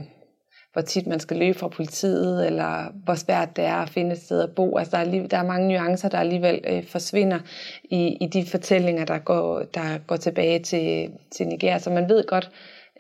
hvor 0.72 0.82
tit 0.82 1.06
man 1.06 1.20
skal 1.20 1.36
løbe 1.36 1.58
fra 1.58 1.68
politiet, 1.68 2.46
eller 2.46 2.84
hvor 3.04 3.14
svært 3.14 3.56
det 3.56 3.64
er 3.64 3.74
at 3.74 3.90
finde 3.90 4.12
et 4.12 4.22
sted 4.22 4.42
at 4.42 4.54
bo. 4.54 4.76
Altså, 4.78 4.96
der, 4.96 5.02
er, 5.02 5.10
lige, 5.10 5.28
der 5.28 5.36
er 5.36 5.46
mange 5.46 5.68
nuancer, 5.68 6.08
der 6.08 6.18
alligevel 6.18 6.60
øh, 6.64 6.86
forsvinder 6.86 7.38
i, 7.84 8.16
i 8.20 8.26
de 8.26 8.46
fortællinger, 8.46 9.04
der 9.04 9.18
går, 9.18 9.62
der 9.74 9.98
går 10.06 10.16
tilbage 10.16 10.58
til, 10.58 11.10
til 11.30 11.46
Nigeria. 11.46 11.78
Så 11.78 11.90
man 11.90 12.08
ved 12.08 12.26
godt 12.26 12.50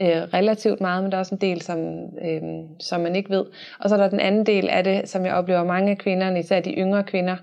øh, 0.00 0.08
relativt 0.08 0.80
meget, 0.80 1.02
men 1.02 1.12
der 1.12 1.16
er 1.16 1.20
også 1.20 1.34
en 1.34 1.40
del, 1.40 1.62
som, 1.62 1.78
øh, 2.24 2.42
som 2.80 3.00
man 3.00 3.16
ikke 3.16 3.30
ved. 3.30 3.44
Og 3.80 3.88
så 3.88 3.94
er 3.96 4.00
der 4.00 4.08
den 4.08 4.20
anden 4.20 4.46
del 4.46 4.68
af 4.68 4.84
det, 4.84 5.08
som 5.08 5.26
jeg 5.26 5.34
oplever 5.34 5.64
mange 5.64 5.90
af 5.90 5.98
kvinderne, 5.98 6.40
især 6.40 6.60
de 6.60 6.72
yngre 6.72 7.04
kvinder, 7.04 7.36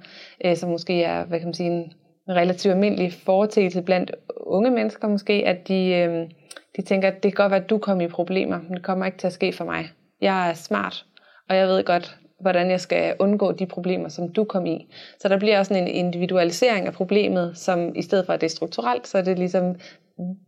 øh, 0.45 0.57
som 0.57 0.69
måske 0.69 1.03
er, 1.03 1.25
hvad 1.25 1.39
kan 1.39 1.47
man 1.47 1.53
sige, 1.53 1.69
en 1.69 1.93
relativt 2.29 2.73
almindelig 2.73 3.13
foretagelse 3.13 3.81
blandt 3.81 4.11
unge 4.29 4.71
mennesker 4.71 5.07
måske, 5.07 5.33
at 5.45 5.67
de, 5.67 5.87
øh, 5.87 6.27
de 6.75 6.81
tænker, 6.81 7.07
at 7.07 7.23
det 7.23 7.35
kan 7.35 7.43
godt 7.43 7.51
være, 7.51 7.63
at 7.63 7.69
du 7.69 7.77
kommer 7.77 8.05
i 8.05 8.07
problemer, 8.07 8.59
men 8.61 8.73
det 8.73 8.83
kommer 8.83 9.05
ikke 9.05 9.17
til 9.17 9.27
at 9.27 9.33
ske 9.33 9.53
for 9.53 9.65
mig. 9.65 9.89
Jeg 10.21 10.49
er 10.49 10.53
smart, 10.53 11.05
og 11.49 11.55
jeg 11.55 11.67
ved 11.67 11.83
godt, 11.83 12.17
hvordan 12.41 12.71
jeg 12.71 12.81
skal 12.81 13.15
undgå 13.19 13.51
de 13.51 13.65
problemer, 13.65 14.09
som 14.09 14.33
du 14.33 14.43
kom 14.43 14.65
i. 14.65 14.87
Så 15.19 15.29
der 15.29 15.39
bliver 15.39 15.59
også 15.59 15.73
en 15.73 15.87
individualisering 15.87 16.87
af 16.87 16.93
problemet, 16.93 17.57
som 17.57 17.95
i 17.95 18.01
stedet 18.01 18.25
for 18.25 18.33
at 18.33 18.41
det 18.41 18.47
er 18.47 18.51
strukturelt, 18.51 19.07
så 19.07 19.17
er 19.17 19.21
det 19.21 19.39
ligesom, 19.39 19.75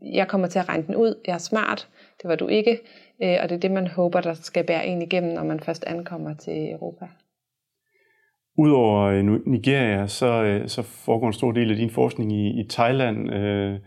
jeg 0.01 0.28
kommer 0.28 0.48
til 0.48 0.60
at 0.60 0.70
regne 0.70 0.84
den 0.88 0.96
ud, 0.96 1.16
jeg 1.28 1.34
er 1.34 1.38
smart, 1.38 1.88
det 2.22 2.30
var 2.30 2.36
du 2.36 2.48
ikke, 2.48 2.80
øh, 3.24 3.38
og 3.44 3.50
det 3.50 3.56
er 3.56 3.60
det, 3.60 3.72
man 3.72 3.88
håber, 3.88 4.22
der 4.22 4.34
skal 4.34 4.63
bære 4.63 4.88
en 4.88 5.01
igennem, 5.01 5.34
når 5.34 5.44
man 5.44 5.60
først 5.60 5.84
ankommer 5.88 6.34
til 6.34 6.72
Europa. 6.72 7.06
Udover 8.58 9.01
øh, 9.01 9.48
Nigeria, 9.48 10.08
så, 10.08 10.44
øh, 10.44 10.68
så 10.68 10.82
foregår 10.82 11.28
en 11.28 11.34
stor 11.34 11.51
del 11.51 11.72
af 11.72 11.78
din 11.78 11.90
forskning 11.90 12.34
i, 12.34 12.62
i 12.62 12.68
Thailand, 12.70 13.34
øh, 13.34 13.80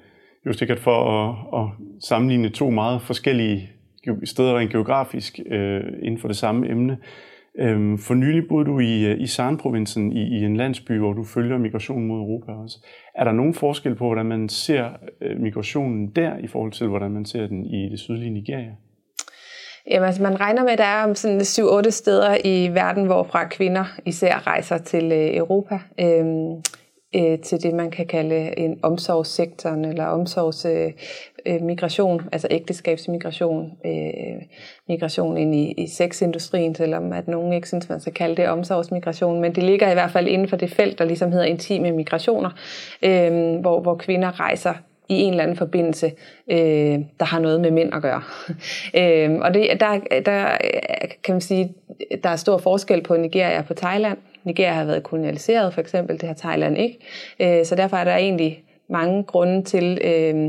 jo 0.46 0.52
sikkert 0.52 0.78
for 0.78 0.96
at, 0.96 1.60
at 1.60 1.68
sammenligne 2.08 2.48
to 2.48 2.70
meget 2.70 3.02
forskellige 3.02 3.70
steder 4.24 4.58
rent 4.58 4.72
geografisk 4.72 5.38
øh, 5.46 5.80
inden 6.02 6.20
for 6.20 6.28
det 6.28 6.36
samme 6.36 6.70
emne. 6.70 6.98
Øhm, 7.58 7.98
for 7.98 8.14
nylig 8.14 8.48
boede 8.48 8.64
du 8.64 8.78
i, 8.78 9.04
øh, 9.04 9.20
i 9.20 9.26
Sarn-provinsen 9.26 10.12
i, 10.12 10.38
i 10.38 10.44
en 10.44 10.56
landsby, 10.56 10.98
hvor 10.98 11.12
du 11.12 11.24
følger 11.24 11.58
migrationen 11.58 12.08
mod 12.08 12.18
Europa 12.18 12.52
også. 12.52 12.76
Er 13.14 13.24
der 13.24 13.32
nogen 13.32 13.54
forskel 13.54 13.94
på, 13.94 14.06
hvordan 14.06 14.26
man 14.26 14.48
ser 14.48 14.88
øh, 15.20 15.40
migrationen 15.40 16.06
der, 16.16 16.38
i 16.38 16.46
forhold 16.46 16.72
til, 16.72 16.86
hvordan 16.86 17.10
man 17.10 17.24
ser 17.24 17.46
den 17.46 17.66
i 17.66 17.88
det 17.90 18.00
sydlige 18.00 18.30
Nigeria? 18.30 18.74
Jamen, 19.90 20.06
altså, 20.06 20.22
man 20.22 20.40
regner 20.40 20.62
med, 20.62 20.70
at 20.70 20.78
der 20.78 20.84
er 20.84 21.14
sådan 21.14 21.40
7-8 21.40 21.90
steder 21.90 22.36
i 22.44 22.68
verden, 22.74 23.06
hvorfra 23.06 23.48
kvinder 23.48 23.84
især 24.06 24.46
rejser 24.46 24.78
til 24.78 25.12
øh, 25.12 25.36
Europa. 25.36 25.78
Øhm, 26.00 26.62
øh, 27.14 27.38
til 27.38 27.62
det, 27.62 27.74
man 27.74 27.90
kan 27.90 28.06
kalde 28.06 28.58
en 28.58 28.78
omsorgssektoren 28.82 29.84
eller 29.84 30.04
omsorgsmigration, 30.04 32.20
øh, 32.20 32.26
altså 32.32 32.48
ægteskabsmigration, 32.50 33.72
øh, 33.86 34.42
migration 34.88 35.36
ind 35.36 35.54
i, 35.54 35.72
i 35.72 35.86
sexindustrien, 35.86 36.74
selvom 36.74 37.12
at 37.12 37.28
nogen 37.28 37.52
ikke 37.52 37.68
synes, 37.68 37.88
man 37.88 38.00
skal 38.00 38.12
kalde 38.12 38.36
det 38.36 38.48
omsorgsmigration, 38.48 39.40
men 39.40 39.54
det 39.54 39.62
ligger 39.62 39.90
i 39.90 39.94
hvert 39.94 40.10
fald 40.10 40.28
inden 40.28 40.48
for 40.48 40.56
det 40.56 40.70
felt, 40.70 40.98
der 40.98 41.04
ligesom 41.04 41.32
hedder 41.32 41.46
intime 41.46 41.92
migrationer, 41.92 42.50
øh, 43.02 43.60
hvor, 43.60 43.80
hvor 43.80 43.94
kvinder 43.94 44.40
rejser 44.40 44.74
i 45.08 45.14
en 45.14 45.30
eller 45.30 45.42
anden 45.42 45.56
forbindelse, 45.56 46.12
øh, 46.50 46.98
der 47.20 47.24
har 47.24 47.40
noget 47.40 47.60
med 47.60 47.70
mænd 47.70 47.94
at 47.94 48.02
gøre. 48.02 48.22
øh, 49.00 49.38
og 49.40 49.54
det, 49.54 49.80
der, 49.80 50.00
der 50.26 50.56
kan 51.24 51.34
man 51.34 51.40
sige, 51.40 51.74
der 52.22 52.28
er 52.28 52.36
stor 52.36 52.58
forskel 52.58 53.02
på 53.02 53.16
Nigeria 53.16 53.58
og 53.58 53.64
på 53.64 53.74
Thailand. 53.74 54.18
Nigeria 54.44 54.72
har 54.72 54.84
været 54.84 55.02
kolonialiseret 55.02 55.74
for 55.74 55.80
eksempel, 55.80 56.20
det 56.20 56.28
har 56.28 56.34
Thailand 56.34 56.78
ikke. 56.78 56.98
Øh, 57.40 57.64
så 57.64 57.74
derfor 57.74 57.96
er 57.96 58.04
der 58.04 58.16
egentlig 58.16 58.64
mange 58.88 59.22
grunde 59.22 59.62
til, 59.62 59.98
øh, 60.04 60.46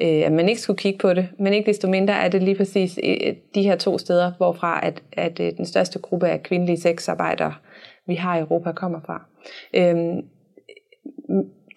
øh, 0.00 0.26
at 0.26 0.32
man 0.32 0.48
ikke 0.48 0.60
skulle 0.60 0.78
kigge 0.78 0.98
på 0.98 1.14
det. 1.14 1.28
Men 1.38 1.52
ikke 1.52 1.66
desto 1.66 1.88
mindre 1.88 2.14
er 2.14 2.28
det 2.28 2.42
lige 2.42 2.56
præcis 2.56 2.98
øh, 3.04 3.34
de 3.54 3.62
her 3.62 3.76
to 3.76 3.98
steder, 3.98 4.32
hvorfra 4.36 4.86
at, 4.86 5.02
at 5.12 5.40
øh, 5.40 5.52
den 5.56 5.66
største 5.66 5.98
gruppe 5.98 6.28
af 6.28 6.42
kvindelige 6.42 6.80
sexarbejdere, 6.80 7.54
vi 8.06 8.14
har 8.14 8.36
i 8.36 8.40
Europa, 8.40 8.72
kommer 8.72 9.00
fra. 9.06 9.24
Øh, 9.74 9.96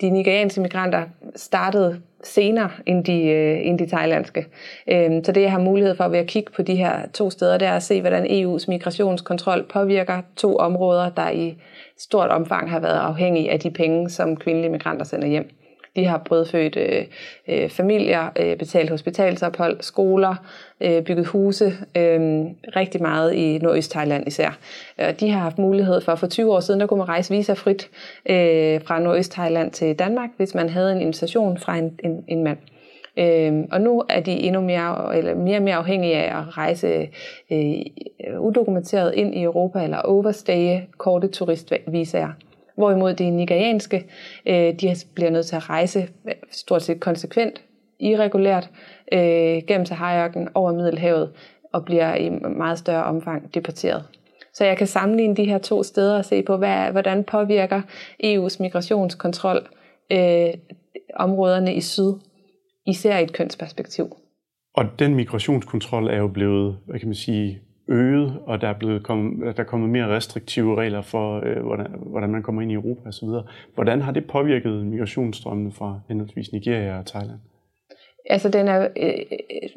de 0.01 0.09
nigerianske 0.09 0.61
migranter 0.61 1.03
startede 1.35 2.01
senere 2.23 2.69
end 2.85 3.03
de, 3.05 3.23
øh, 3.23 3.67
end 3.67 3.79
de 3.79 3.85
thailandske. 3.85 4.45
Øhm, 4.87 5.23
så 5.23 5.31
det, 5.31 5.41
jeg 5.41 5.51
har 5.51 5.59
mulighed 5.59 5.95
for 5.95 6.07
ved 6.07 6.19
at 6.19 6.27
kigge 6.27 6.51
på 6.55 6.61
de 6.61 6.75
her 6.75 7.07
to 7.13 7.29
steder, 7.29 7.57
det 7.57 7.67
er 7.67 7.73
at 7.73 7.83
se, 7.83 8.01
hvordan 8.01 8.25
EU's 8.25 8.65
migrationskontrol 8.67 9.65
påvirker 9.69 10.21
to 10.35 10.55
områder, 10.55 11.09
der 11.09 11.29
i 11.29 11.57
stort 11.97 12.29
omfang 12.29 12.69
har 12.69 12.79
været 12.79 12.99
afhængige 12.99 13.51
af 13.51 13.59
de 13.59 13.71
penge, 13.71 14.09
som 14.09 14.35
kvindelige 14.37 14.71
migranter 14.71 15.05
sender 15.05 15.27
hjem. 15.27 15.60
De 15.95 16.05
har 16.05 16.17
brødfødt 16.17 16.75
øh, 16.75 17.05
øh, 17.47 17.69
familier, 17.69 18.29
øh, 18.39 18.57
betalt 18.57 18.89
hospitalsophold, 18.89 19.77
skoler, 19.81 20.35
øh, 20.81 21.03
bygget 21.03 21.27
huse, 21.27 21.65
øh, 21.97 22.45
rigtig 22.75 23.01
meget 23.01 23.33
i 23.33 23.57
Nordøst 23.57 23.91
Thailand 23.91 24.27
især. 24.27 24.57
Og 24.97 25.19
de 25.19 25.29
har 25.29 25.39
haft 25.39 25.57
mulighed 25.57 26.01
for, 26.01 26.15
for 26.15 26.27
20 26.27 26.53
år 26.53 26.59
siden, 26.59 26.79
der 26.79 26.87
kunne 26.87 26.97
man 26.97 27.09
rejse 27.09 27.33
visafrit 27.33 27.89
øh, 28.25 28.81
fra 28.81 28.99
Nordøst 28.99 29.31
Thailand 29.31 29.71
til 29.71 29.95
Danmark, 29.95 30.29
hvis 30.37 30.55
man 30.55 30.69
havde 30.69 30.91
en 30.91 31.01
invitation 31.01 31.57
fra 31.57 31.77
en, 31.77 31.99
en, 32.03 32.23
en 32.27 32.43
mand. 32.43 32.57
Øhm, 33.17 33.67
og 33.71 33.81
nu 33.81 34.03
er 34.09 34.19
de 34.19 34.31
endnu 34.31 34.61
mere, 34.61 35.17
eller 35.17 35.35
mere 35.35 35.57
og 35.57 35.63
mere 35.63 35.75
afhængige 35.75 36.15
af 36.15 36.37
at 36.37 36.57
rejse 36.57 37.09
øh, 37.51 37.75
udokumenteret 38.39 39.13
ind 39.15 39.35
i 39.35 39.43
Europa 39.43 39.83
eller 39.83 39.97
overstaye 39.97 40.87
korte 40.97 41.27
turistvisaer. 41.27 42.31
Hvorimod 42.75 43.13
de 43.13 43.29
nigerianske, 43.29 44.05
øh, 44.45 44.73
de 44.73 44.95
bliver 45.15 45.29
nødt 45.29 45.45
til 45.45 45.55
at 45.55 45.69
rejse 45.69 46.07
øh, 46.27 46.33
stort 46.51 46.81
set 46.81 46.99
konsekvent, 46.99 47.61
irregulært, 47.99 48.69
øh, 49.13 49.61
gennem 49.67 49.85
Sahara-ørkenen 49.85 50.49
over 50.53 50.73
Middelhavet, 50.73 51.31
og 51.73 51.85
bliver 51.85 52.15
i 52.15 52.29
meget 52.29 52.77
større 52.77 53.03
omfang 53.03 53.53
deporteret. 53.53 54.03
Så 54.53 54.65
jeg 54.65 54.77
kan 54.77 54.87
sammenligne 54.87 55.35
de 55.35 55.45
her 55.45 55.57
to 55.57 55.83
steder 55.83 56.17
og 56.17 56.25
se 56.25 56.43
på, 56.43 56.57
hvad, 56.57 56.91
hvordan 56.91 57.23
påvirker 57.23 57.81
EU's 58.23 58.57
migrationskontrol 58.59 59.67
øh, 60.11 60.49
områderne 61.15 61.75
i 61.75 61.81
syd, 61.81 62.13
især 62.87 63.17
i 63.17 63.23
et 63.23 63.33
kønsperspektiv. 63.33 64.15
Og 64.73 64.85
den 64.99 65.15
migrationskontrol 65.15 66.07
er 66.07 66.17
jo 66.17 66.27
blevet, 66.27 66.77
hvad 66.87 66.99
kan 66.99 67.07
man 67.07 67.15
sige, 67.15 67.61
øget, 67.91 68.39
og 68.45 68.61
der 68.61 68.67
er, 68.67 68.73
blevet 68.73 69.03
kommet, 69.03 69.57
der 69.57 69.63
er 69.63 69.67
kommet 69.67 69.89
mere 69.89 70.15
restriktive 70.15 70.81
regler 70.81 71.01
for, 71.01 71.41
øh, 71.45 71.63
hvordan, 71.63 71.87
hvordan 72.05 72.29
man 72.29 72.43
kommer 72.43 72.61
ind 72.61 72.71
i 72.71 72.75
Europa 72.75 73.09
osv. 73.09 73.27
Hvordan 73.75 74.01
har 74.01 74.11
det 74.11 74.25
påvirket 74.27 74.85
migrationsstrømmene 74.85 75.71
fra 75.71 75.99
henholdsvis 76.07 76.51
Nigeria 76.51 76.99
og 76.99 77.05
Thailand? 77.05 77.39
Altså, 78.25 78.49
den 78.49 78.67
er, 78.67 78.87
øh, 78.97 79.07
øh 79.07 79.69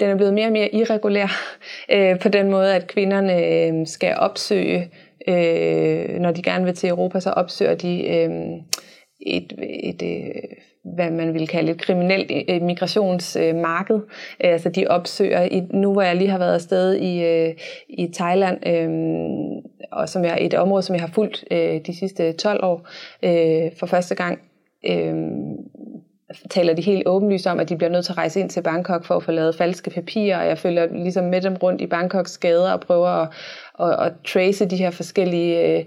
den 0.00 0.10
er 0.10 0.16
blevet 0.16 0.34
mere 0.34 0.46
og 0.46 0.52
mere 0.52 0.74
irregulær 0.74 1.26
øh, 1.94 2.20
på 2.20 2.28
den 2.28 2.50
måde, 2.50 2.74
at 2.74 2.86
kvinderne 2.86 3.46
øh, 3.46 3.86
skal 3.86 4.16
opsøge, 4.16 4.90
øh, 5.28 6.20
når 6.20 6.32
de 6.32 6.42
gerne 6.42 6.64
vil 6.64 6.74
til 6.74 6.88
Europa, 6.88 7.20
så 7.20 7.30
opsøger 7.30 7.74
de 7.74 8.08
øh, 8.08 8.30
et, 9.20 9.52
et, 9.62 10.02
et 10.02 10.38
hvad 10.84 11.10
man 11.10 11.34
vil 11.34 11.48
kalde 11.48 11.72
et 11.72 11.80
kriminelt 11.80 12.32
øh, 12.48 12.62
migrationsmarked. 12.62 13.94
Øh, 13.94 14.52
altså 14.52 14.68
de 14.68 14.86
opsøger, 14.86 15.42
i, 15.42 15.62
nu 15.70 15.92
hvor 15.92 16.02
jeg 16.02 16.16
lige 16.16 16.30
har 16.30 16.38
været 16.38 16.54
afsted 16.54 16.94
i, 16.94 17.24
øh, 17.24 17.54
i 17.88 18.10
Thailand, 18.14 18.58
og 19.92 20.08
som 20.08 20.24
er 20.24 20.36
et 20.40 20.54
område, 20.54 20.82
som 20.82 20.94
jeg 20.94 21.02
har 21.02 21.10
fulgt 21.14 21.44
de 21.86 21.98
sidste 21.98 22.32
12 22.32 22.64
år, 22.64 22.88
for 23.78 23.86
første 23.86 24.14
gang, 24.14 24.38
taler 26.50 26.74
de 26.74 26.82
helt 26.82 27.02
åbenlyst 27.06 27.46
om, 27.46 27.60
at 27.60 27.68
de 27.68 27.76
bliver 27.76 27.90
nødt 27.90 28.04
til 28.04 28.12
at 28.12 28.18
rejse 28.18 28.40
ind 28.40 28.50
til 28.50 28.62
Bangkok 28.62 29.04
for 29.04 29.16
at 29.16 29.22
få 29.22 29.32
lavet 29.32 29.54
falske 29.54 29.90
papirer, 29.90 30.38
og 30.38 30.46
jeg 30.46 30.58
følger 30.58 30.86
ligesom 30.86 31.24
med 31.24 31.40
dem 31.40 31.54
rundt 31.54 31.80
i 31.80 31.86
Bangkoks 31.86 32.38
gader 32.38 32.72
og 32.72 32.80
prøver 32.80 33.08
at, 33.08 33.28
at, 33.80 34.06
at 34.06 34.12
trace 34.26 34.64
de 34.64 34.76
her 34.76 34.90
forskellige 34.90 35.78
øh, 35.78 35.84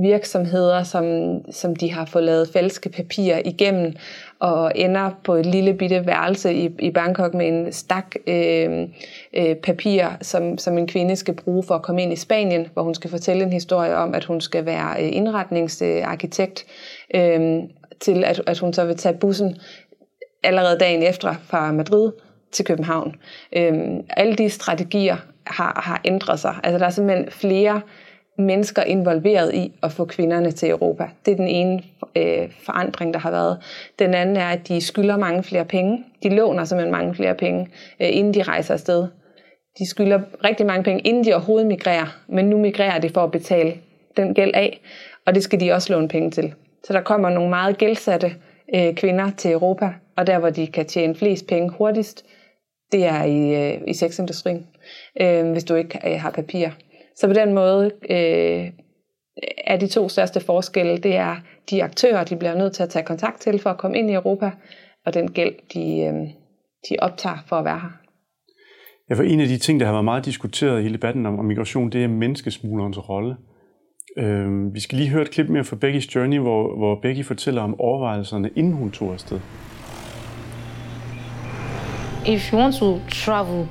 virksomheder, 0.00 0.82
som, 0.82 1.04
som 1.50 1.76
de 1.76 1.92
har 1.92 2.04
fået 2.04 2.24
lavet 2.24 2.48
falske 2.52 2.88
papirer 2.88 3.42
igennem, 3.44 3.94
og 4.38 4.72
ender 4.74 5.10
på 5.24 5.34
et 5.34 5.46
lille 5.46 5.74
bitte 5.74 6.06
værelse 6.06 6.54
i, 6.54 6.70
i 6.78 6.90
Bangkok 6.90 7.34
med 7.34 7.48
en 7.48 7.72
stak 7.72 8.14
øh, 8.26 8.88
øh, 9.34 9.56
papir, 9.56 10.04
som, 10.20 10.58
som 10.58 10.78
en 10.78 10.86
kvinde 10.86 11.16
skal 11.16 11.34
bruge 11.34 11.62
for 11.62 11.74
at 11.74 11.82
komme 11.82 12.02
ind 12.02 12.12
i 12.12 12.16
Spanien, 12.16 12.66
hvor 12.72 12.82
hun 12.82 12.94
skal 12.94 13.10
fortælle 13.10 13.42
en 13.42 13.52
historie 13.52 13.96
om, 13.96 14.14
at 14.14 14.24
hun 14.24 14.40
skal 14.40 14.66
være 14.66 15.02
øh, 15.02 15.16
indretningsarkitekt, 15.16 16.66
øh, 17.14 17.62
til 18.00 18.24
at, 18.24 18.42
at 18.46 18.58
hun 18.58 18.72
så 18.72 18.84
vil 18.84 18.96
tage 18.96 19.18
bussen 19.18 19.56
allerede 20.42 20.78
dagen 20.78 21.02
efter 21.02 21.34
fra 21.42 21.72
Madrid 21.72 22.12
til 22.52 22.64
København. 22.64 23.14
Øh, 23.56 23.74
alle 24.10 24.34
de 24.34 24.50
strategier 24.50 25.16
har, 25.46 25.80
har 25.84 26.00
ændret 26.04 26.40
sig. 26.40 26.54
Altså 26.62 26.78
der 26.78 26.86
er 26.86 26.90
simpelthen 26.90 27.30
flere 27.30 27.80
mennesker 28.40 28.82
involveret 28.82 29.54
i 29.54 29.72
at 29.82 29.92
få 29.92 30.04
kvinderne 30.04 30.50
til 30.50 30.70
Europa. 30.70 31.08
Det 31.26 31.32
er 31.32 31.36
den 31.36 31.48
ene 31.48 31.82
øh, 32.16 32.50
forandring, 32.64 33.14
der 33.14 33.20
har 33.20 33.30
været. 33.30 33.58
Den 33.98 34.14
anden 34.14 34.36
er, 34.36 34.48
at 34.48 34.68
de 34.68 34.80
skylder 34.80 35.16
mange 35.16 35.42
flere 35.42 35.64
penge. 35.64 36.04
De 36.22 36.28
låner 36.28 36.64
simpelthen 36.64 36.92
mange 36.92 37.14
flere 37.14 37.34
penge, 37.34 37.68
øh, 38.00 38.08
inden 38.10 38.34
de 38.34 38.42
rejser 38.42 38.74
afsted. 38.74 39.06
De 39.78 39.88
skylder 39.88 40.20
rigtig 40.44 40.66
mange 40.66 40.82
penge, 40.82 41.00
inden 41.00 41.24
de 41.24 41.34
overhovedet 41.34 41.66
migrerer, 41.66 42.18
men 42.28 42.50
nu 42.50 42.58
migrerer 42.58 42.98
de 42.98 43.08
for 43.08 43.20
at 43.20 43.30
betale 43.30 43.74
den 44.16 44.34
gæld 44.34 44.50
af, 44.54 44.80
og 45.26 45.34
det 45.34 45.42
skal 45.42 45.60
de 45.60 45.72
også 45.72 45.92
låne 45.92 46.08
penge 46.08 46.30
til. 46.30 46.54
Så 46.84 46.92
der 46.92 47.00
kommer 47.00 47.30
nogle 47.30 47.50
meget 47.50 47.78
gældsatte 47.78 48.34
øh, 48.74 48.94
kvinder 48.94 49.30
til 49.36 49.52
Europa, 49.52 49.88
og 50.16 50.26
der 50.26 50.38
hvor 50.38 50.50
de 50.50 50.66
kan 50.66 50.86
tjene 50.86 51.14
flest 51.14 51.46
penge 51.46 51.70
hurtigst, 51.70 52.24
det 52.92 53.04
er 53.04 53.24
i, 53.24 53.72
øh, 53.72 53.80
i 53.86 53.94
sexindustrien, 53.94 54.66
øh, 55.20 55.52
hvis 55.52 55.64
du 55.64 55.74
ikke 55.74 56.00
øh, 56.06 56.20
har 56.20 56.30
papir. 56.30 56.68
Så 57.20 57.26
på 57.26 57.32
den 57.32 57.54
måde 57.54 57.90
øh, 58.10 58.70
er 59.66 59.76
de 59.76 59.86
to 59.86 60.08
største 60.08 60.40
forskelle, 60.40 60.96
det 60.98 61.16
er 61.16 61.36
de 61.70 61.84
aktører, 61.84 62.24
de 62.24 62.36
bliver 62.36 62.54
nødt 62.54 62.72
til 62.72 62.82
at 62.82 62.88
tage 62.88 63.04
kontakt 63.04 63.40
til 63.40 63.58
for 63.58 63.70
at 63.70 63.78
komme 63.78 63.98
ind 63.98 64.10
i 64.10 64.14
Europa, 64.14 64.50
og 65.06 65.14
den 65.14 65.30
gæld, 65.30 65.54
de, 65.74 66.00
øh, 66.00 66.14
de 66.88 66.96
optager 66.98 67.36
for 67.46 67.56
at 67.56 67.64
være 67.64 67.78
her. 67.78 67.90
Ja, 69.10 69.14
for 69.14 69.22
en 69.22 69.40
af 69.40 69.48
de 69.48 69.58
ting, 69.58 69.80
der 69.80 69.86
har 69.86 69.92
været 69.92 70.04
meget 70.04 70.24
diskuteret 70.24 70.78
i 70.78 70.82
hele 70.82 70.94
debatten 70.94 71.26
om, 71.26 71.44
migration, 71.44 71.90
det 71.90 72.04
er 72.04 72.08
menneskesmuglerens 72.08 73.08
rolle. 73.08 73.36
Øh, 74.16 74.74
vi 74.74 74.80
skal 74.80 74.98
lige 74.98 75.10
høre 75.10 75.22
et 75.22 75.30
klip 75.30 75.48
mere 75.48 75.64
fra 75.64 75.76
Becky's 75.76 76.14
Journey, 76.14 76.38
hvor, 76.38 76.76
hvor 76.76 76.98
Becky 77.02 77.24
fortæller 77.24 77.62
om 77.62 77.80
overvejelserne, 77.80 78.50
inden 78.56 78.72
hun 78.72 78.90
tog 78.90 79.12
afsted. 79.12 79.40
If 82.26 82.52
you 82.52 82.58
want 82.58 82.74
to 82.74 82.98
travel, 83.08 83.66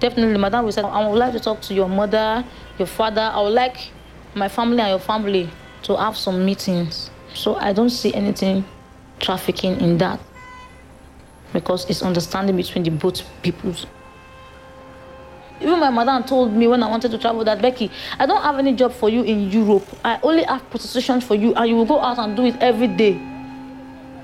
definitely, 0.00 0.38
Madam 0.38 0.64
will 0.64 0.72
say, 0.72 0.82
I 0.82 1.08
would 1.08 1.18
like 1.18 1.32
to 1.32 1.40
talk 1.40 1.60
to 1.62 1.74
your 1.74 1.88
mother, 1.88 2.44
your 2.78 2.86
father. 2.86 3.20
I 3.20 3.40
would 3.42 3.54
like 3.54 3.90
my 4.34 4.48
family 4.48 4.80
and 4.80 4.90
your 4.90 4.98
family 4.98 5.50
to 5.82 5.96
have 5.96 6.16
some 6.16 6.44
meetings. 6.44 7.10
So 7.34 7.56
I 7.56 7.72
don't 7.72 7.90
see 7.90 8.14
anything 8.14 8.64
trafficking 9.20 9.80
in 9.80 9.98
that 9.98 10.20
because 11.52 11.88
it's 11.88 12.02
understanding 12.02 12.56
between 12.56 12.84
the 12.84 12.90
both 12.90 13.22
peoples. 13.42 13.86
Even 15.60 15.80
my 15.80 15.90
mother 15.90 16.24
told 16.26 16.52
me 16.52 16.68
when 16.68 16.82
I 16.82 16.88
wanted 16.88 17.10
to 17.10 17.18
travel 17.18 17.42
that 17.44 17.60
Becky, 17.60 17.90
I 18.18 18.26
don't 18.26 18.42
have 18.42 18.58
any 18.58 18.74
job 18.74 18.92
for 18.92 19.08
you 19.08 19.22
in 19.22 19.50
Europe. 19.50 19.84
I 20.04 20.20
only 20.22 20.44
have 20.44 20.68
prostitution 20.70 21.20
for 21.20 21.34
you, 21.34 21.52
and 21.54 21.68
you 21.68 21.74
will 21.74 21.84
go 21.84 22.00
out 22.00 22.18
and 22.18 22.36
do 22.36 22.44
it 22.44 22.56
every 22.60 22.86
day. 22.86 23.20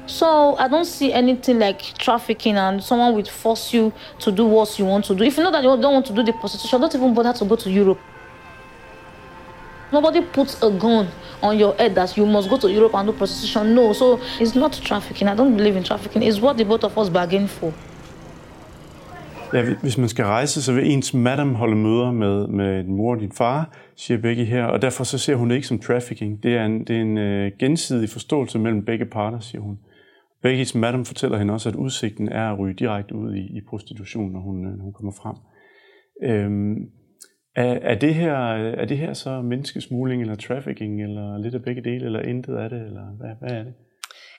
So 0.06 0.56
I 0.56 0.68
don't 0.68 0.84
see 0.84 1.12
anything 1.12 1.58
like 1.58 1.80
trafficking 1.98 2.56
and 2.56 2.82
someone 2.82 3.14
will 3.14 3.24
force 3.24 3.72
you 3.72 3.92
to 4.18 4.30
do 4.30 4.44
what 4.44 4.78
you 4.78 4.84
want 4.84 5.06
to 5.06 5.14
do. 5.14 5.24
If 5.24 5.36
you 5.36 5.42
know 5.42 5.50
that 5.50 5.62
you 5.62 5.70
don't 5.76 5.94
want 5.94 6.06
to 6.06 6.12
do 6.12 6.22
the 6.22 6.32
prostitution, 6.32 6.80
don't 6.80 6.94
even 6.94 7.14
bother 7.14 7.32
to 7.32 7.44
go 7.44 7.56
to 7.56 7.70
Europe. 7.70 7.98
Nobody 9.92 10.20
puts 10.22 10.62
a 10.62 10.70
gun 10.70 11.08
on 11.42 11.58
your 11.58 11.74
head 11.78 11.94
that 11.94 12.16
you 12.16 12.26
must 12.26 12.50
go 12.50 12.58
to 12.58 12.70
Europe 12.70 12.94
and 12.94 13.06
do 13.06 13.12
prostitution. 13.12 13.74
No, 13.74 13.92
so 13.92 14.20
it's 14.40 14.54
not 14.54 14.72
trafficking. 14.72 15.28
I 15.28 15.34
don't 15.34 15.56
believe 15.56 15.76
in 15.76 15.84
trafficking. 15.84 16.22
It's 16.22 16.40
what 16.40 16.56
the 16.56 16.64
both 16.64 16.84
of 16.84 16.98
us 16.98 17.08
bargain 17.08 17.48
for. 17.48 17.72
Ja, 19.54 19.62
hvis 19.82 19.98
man 19.98 20.08
skal 20.08 20.24
rejse, 20.24 20.62
så 20.62 20.72
vil 20.72 20.92
ens 20.92 21.14
madam 21.14 21.54
holde 21.54 21.76
møder 21.76 22.12
med, 22.12 22.46
med 22.46 22.84
din 22.84 22.96
mor 22.96 23.14
og 23.14 23.20
din 23.20 23.32
far, 23.32 23.70
siger 23.96 24.18
Becky 24.18 24.44
her, 24.44 24.64
og 24.64 24.82
derfor 24.82 25.04
så 25.04 25.18
ser 25.18 25.34
hun 25.34 25.50
det 25.50 25.56
ikke 25.56 25.66
som 25.66 25.78
trafficking. 25.78 26.42
Det 26.42 26.56
er 26.56 26.64
en, 26.64 26.84
det 26.84 26.96
er 26.96 27.00
en 27.00 27.46
uh, 27.46 27.52
gensidig 27.58 28.10
forståelse 28.10 28.58
mellem 28.58 28.84
begge 28.84 29.04
parter, 29.04 29.40
siger 29.40 29.62
hun. 29.62 29.78
Beckys 30.44 30.74
madam 30.74 31.04
fortæller 31.04 31.38
hende 31.38 31.54
også, 31.54 31.68
at 31.68 31.74
udsigten 31.74 32.28
er 32.28 32.52
at 32.52 32.58
ryge 32.58 32.74
direkte 32.74 33.14
ud 33.14 33.34
i, 33.34 33.40
i 33.40 33.60
prostitution, 33.68 34.32
når 34.32 34.40
hun, 34.40 34.66
øh, 34.66 34.76
når 34.76 34.84
hun 34.84 34.92
kommer 34.92 35.12
frem. 35.12 35.36
Øhm, 36.22 36.76
er, 37.56 37.78
er, 37.90 37.94
det 37.94 38.14
her, 38.14 38.34
er 38.54 38.84
det 38.84 38.98
her 38.98 39.12
så 39.12 39.42
menneskesmugling 39.42 40.22
eller 40.22 40.34
trafficking, 40.34 41.02
eller 41.02 41.38
lidt 41.38 41.54
af 41.54 41.62
begge 41.62 41.82
dele, 41.82 42.06
eller 42.06 42.20
intet 42.20 42.56
af 42.56 42.70
det, 42.70 42.80
eller 42.80 43.02
hvad, 43.20 43.30
hvad 43.40 43.58
er 43.58 43.64
det? 43.64 43.74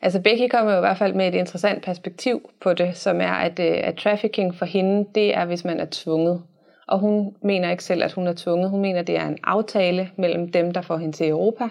Altså 0.01 0.21
Becky 0.21 0.47
kommer 0.51 0.71
jo 0.71 0.77
i 0.77 0.87
hvert 0.87 0.97
fald 0.97 1.13
med 1.13 1.27
et 1.27 1.35
interessant 1.35 1.83
perspektiv 1.83 2.49
på 2.61 2.73
det, 2.73 2.95
som 2.95 3.21
er, 3.21 3.33
at, 3.33 3.59
øh, 3.59 3.77
at 3.83 3.95
trafficking 3.95 4.55
for 4.55 4.65
hende, 4.65 5.05
det 5.15 5.35
er, 5.35 5.45
hvis 5.45 5.65
man 5.65 5.79
er 5.79 5.87
tvunget. 5.91 6.41
Og 6.87 6.99
hun 6.99 7.35
mener 7.43 7.71
ikke 7.71 7.83
selv, 7.83 8.03
at 8.03 8.13
hun 8.13 8.27
er 8.27 8.33
tvunget. 8.33 8.69
Hun 8.69 8.81
mener, 8.81 9.01
det 9.01 9.17
er 9.17 9.27
en 9.27 9.37
aftale 9.43 10.09
mellem 10.17 10.51
dem, 10.51 10.71
der 10.71 10.81
får 10.81 10.97
hende 10.97 11.17
til 11.17 11.29
Europa, 11.29 11.63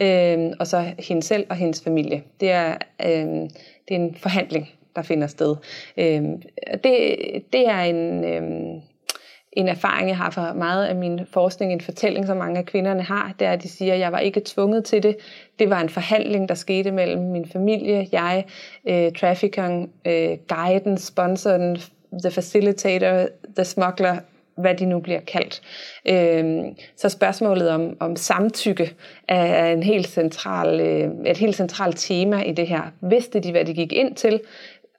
øh, 0.00 0.52
og 0.60 0.66
så 0.66 0.84
hende 0.98 1.22
selv 1.22 1.46
og 1.50 1.56
hendes 1.56 1.82
familie. 1.84 2.22
Det 2.40 2.50
er, 2.50 2.76
øh, 3.06 3.48
det 3.88 3.94
er 3.94 4.00
en 4.00 4.14
forhandling, 4.14 4.70
der 4.96 5.02
finder 5.02 5.26
sted. 5.26 5.56
Øh, 5.96 6.22
det, 6.84 7.16
det 7.52 7.68
er 7.68 7.80
en... 7.80 8.24
Øh, 8.24 8.82
en 9.56 9.68
erfaring, 9.68 10.08
jeg 10.08 10.16
har 10.16 10.30
fra 10.30 10.52
meget 10.52 10.86
af 10.86 10.96
min 10.96 11.20
forskning, 11.32 11.72
en 11.72 11.80
fortælling, 11.80 12.26
som 12.26 12.36
mange 12.36 12.58
af 12.58 12.66
kvinderne 12.66 13.02
har, 13.02 13.34
det 13.38 13.46
er, 13.46 13.52
at 13.52 13.62
de 13.62 13.68
siger, 13.68 13.94
at 13.94 14.00
jeg 14.00 14.12
var 14.12 14.18
ikke 14.18 14.42
tvunget 14.44 14.84
til 14.84 15.02
det. 15.02 15.16
Det 15.58 15.70
var 15.70 15.80
en 15.80 15.88
forhandling, 15.88 16.48
der 16.48 16.54
skete 16.54 16.90
mellem 16.90 17.22
min 17.22 17.48
familie, 17.48 18.08
jeg, 18.12 18.44
øh, 18.88 19.12
traffickeren, 19.12 19.90
øh, 20.04 20.38
guiden, 20.48 20.98
sponsoren, 20.98 21.76
the 22.22 22.30
facilitator, 22.30 23.28
the 23.56 23.64
smuggler, 23.64 24.16
hvad 24.56 24.74
de 24.74 24.86
nu 24.86 25.00
bliver 25.00 25.20
kaldt. 25.20 25.62
Øh, 26.08 26.64
så 26.96 27.08
spørgsmålet 27.08 27.70
om, 27.70 27.96
om 28.00 28.16
samtykke 28.16 28.94
er 29.28 29.72
en 29.72 29.82
helt 29.82 30.08
central, 30.08 30.80
øh, 30.80 31.10
et 31.26 31.36
helt 31.36 31.56
centralt 31.56 31.98
tema 31.98 32.42
i 32.42 32.52
det 32.52 32.66
her. 32.66 32.82
Vidste 33.00 33.40
de, 33.40 33.50
hvad 33.50 33.64
de 33.64 33.74
gik 33.74 33.92
ind 33.92 34.14
til? 34.14 34.40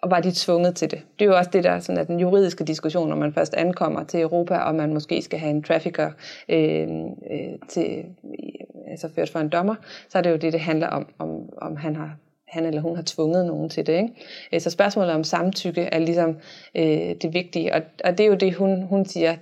og 0.01 0.11
var 0.11 0.19
de 0.19 0.31
tvunget 0.35 0.75
til 0.75 0.91
det. 0.91 1.01
Det 1.19 1.25
er 1.25 1.29
jo 1.29 1.37
også 1.37 1.49
det, 1.53 1.63
der 1.63 1.79
sådan, 1.79 2.01
er 2.01 2.03
den 2.03 2.19
juridiske 2.19 2.63
diskussion, 2.63 3.09
når 3.09 3.15
man 3.15 3.33
først 3.33 3.53
ankommer 3.53 4.03
til 4.03 4.21
Europa, 4.21 4.57
og 4.57 4.75
man 4.75 4.93
måske 4.93 5.21
skal 5.21 5.39
have 5.39 5.49
en 5.49 5.63
trafficker 5.63 6.11
øh, 6.49 6.87
øh 7.31 7.59
til, 7.67 8.05
altså 8.87 9.09
ført 9.15 9.29
for 9.29 9.39
en 9.39 9.49
dommer, 9.49 9.75
så 10.09 10.17
er 10.17 10.21
det 10.21 10.29
jo 10.29 10.35
det, 10.35 10.53
det 10.53 10.61
handler 10.61 10.87
om, 10.87 11.07
om, 11.19 11.29
om 11.57 11.75
han 11.75 11.95
har 11.95 12.15
han 12.47 12.65
eller 12.65 12.81
hun 12.81 12.95
har 12.95 13.03
tvunget 13.05 13.45
nogen 13.45 13.69
til 13.69 13.87
det. 13.87 13.93
Ikke? 13.93 14.09
Øh, 14.53 14.61
så 14.61 14.69
spørgsmålet 14.69 15.13
om 15.13 15.23
samtykke 15.23 15.81
er 15.81 15.99
ligesom 15.99 16.37
øh, 16.75 17.15
det 17.21 17.33
vigtige, 17.33 17.73
og, 17.73 17.81
og 18.03 18.17
det 18.17 18.23
er 18.23 18.27
jo 18.27 18.35
det, 18.35 18.53
hun, 18.53 18.81
hun 18.81 19.05
siger, 19.05 19.35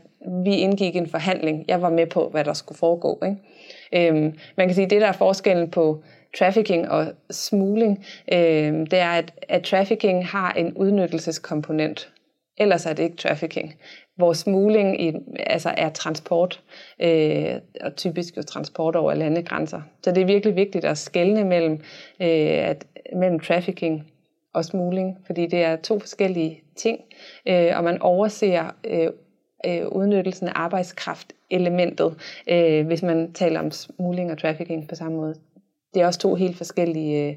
vi 0.43 0.55
indgik 0.55 0.95
en 0.95 1.07
forhandling, 1.07 1.65
jeg 1.67 1.81
var 1.81 1.89
med 1.89 2.07
på, 2.07 2.29
hvad 2.29 2.43
der 2.43 2.53
skulle 2.53 2.77
foregå. 2.77 3.23
Ikke? 3.25 4.07
Øhm, 4.11 4.37
man 4.57 4.67
kan 4.67 4.75
sige, 4.75 4.89
det 4.89 5.01
der 5.01 5.07
er 5.07 5.11
forskellen 5.11 5.71
på 5.71 6.03
trafficking 6.37 6.89
og 6.89 7.13
smugling, 7.31 8.05
øh, 8.33 8.73
det 8.91 8.93
er, 8.93 9.09
at, 9.09 9.33
at 9.49 9.63
trafficking 9.63 10.27
har 10.27 10.51
en 10.51 10.73
udnyttelseskomponent. 10.73 12.09
Ellers 12.57 12.85
er 12.85 12.93
det 12.93 13.03
ikke 13.03 13.17
trafficking. 13.17 13.75
Hvor 14.15 14.33
smugling 14.33 15.01
i, 15.01 15.13
altså 15.39 15.73
er 15.77 15.89
transport, 15.89 16.61
øh, 17.01 17.55
og 17.81 17.95
typisk 17.95 18.37
jo 18.37 18.41
transport 18.41 18.95
over 18.95 19.13
landegrænser. 19.13 19.81
Så 20.03 20.11
det 20.11 20.21
er 20.21 20.25
virkelig 20.25 20.55
vigtigt 20.55 20.85
at 20.85 20.97
skelne 20.97 21.43
mellem, 21.43 21.73
øh, 22.21 22.67
at, 22.69 22.85
mellem 23.15 23.39
trafficking 23.39 24.11
og 24.53 24.65
smugling, 24.65 25.17
fordi 25.25 25.47
det 25.47 25.63
er 25.63 25.75
to 25.75 25.99
forskellige 25.99 26.61
ting, 26.75 26.99
øh, 27.47 27.71
og 27.75 27.83
man 27.83 28.01
overser 28.01 28.75
øh, 28.83 29.09
øh, 29.65 29.87
udnyttelsen 29.87 30.47
af 30.47 30.53
arbejdskraft 30.55 31.33
elementet, 31.49 32.15
øh, 32.49 32.85
hvis 32.85 33.03
man 33.03 33.33
taler 33.33 33.59
om 33.59 33.71
smugling 33.71 34.31
og 34.31 34.37
trafficking 34.37 34.87
på 34.87 34.95
samme 34.95 35.17
måde 35.17 35.35
det 35.93 36.01
er 36.01 36.05
også 36.05 36.19
to 36.19 36.35
helt 36.35 36.57
forskellige 36.57 37.29
øh, 37.29 37.35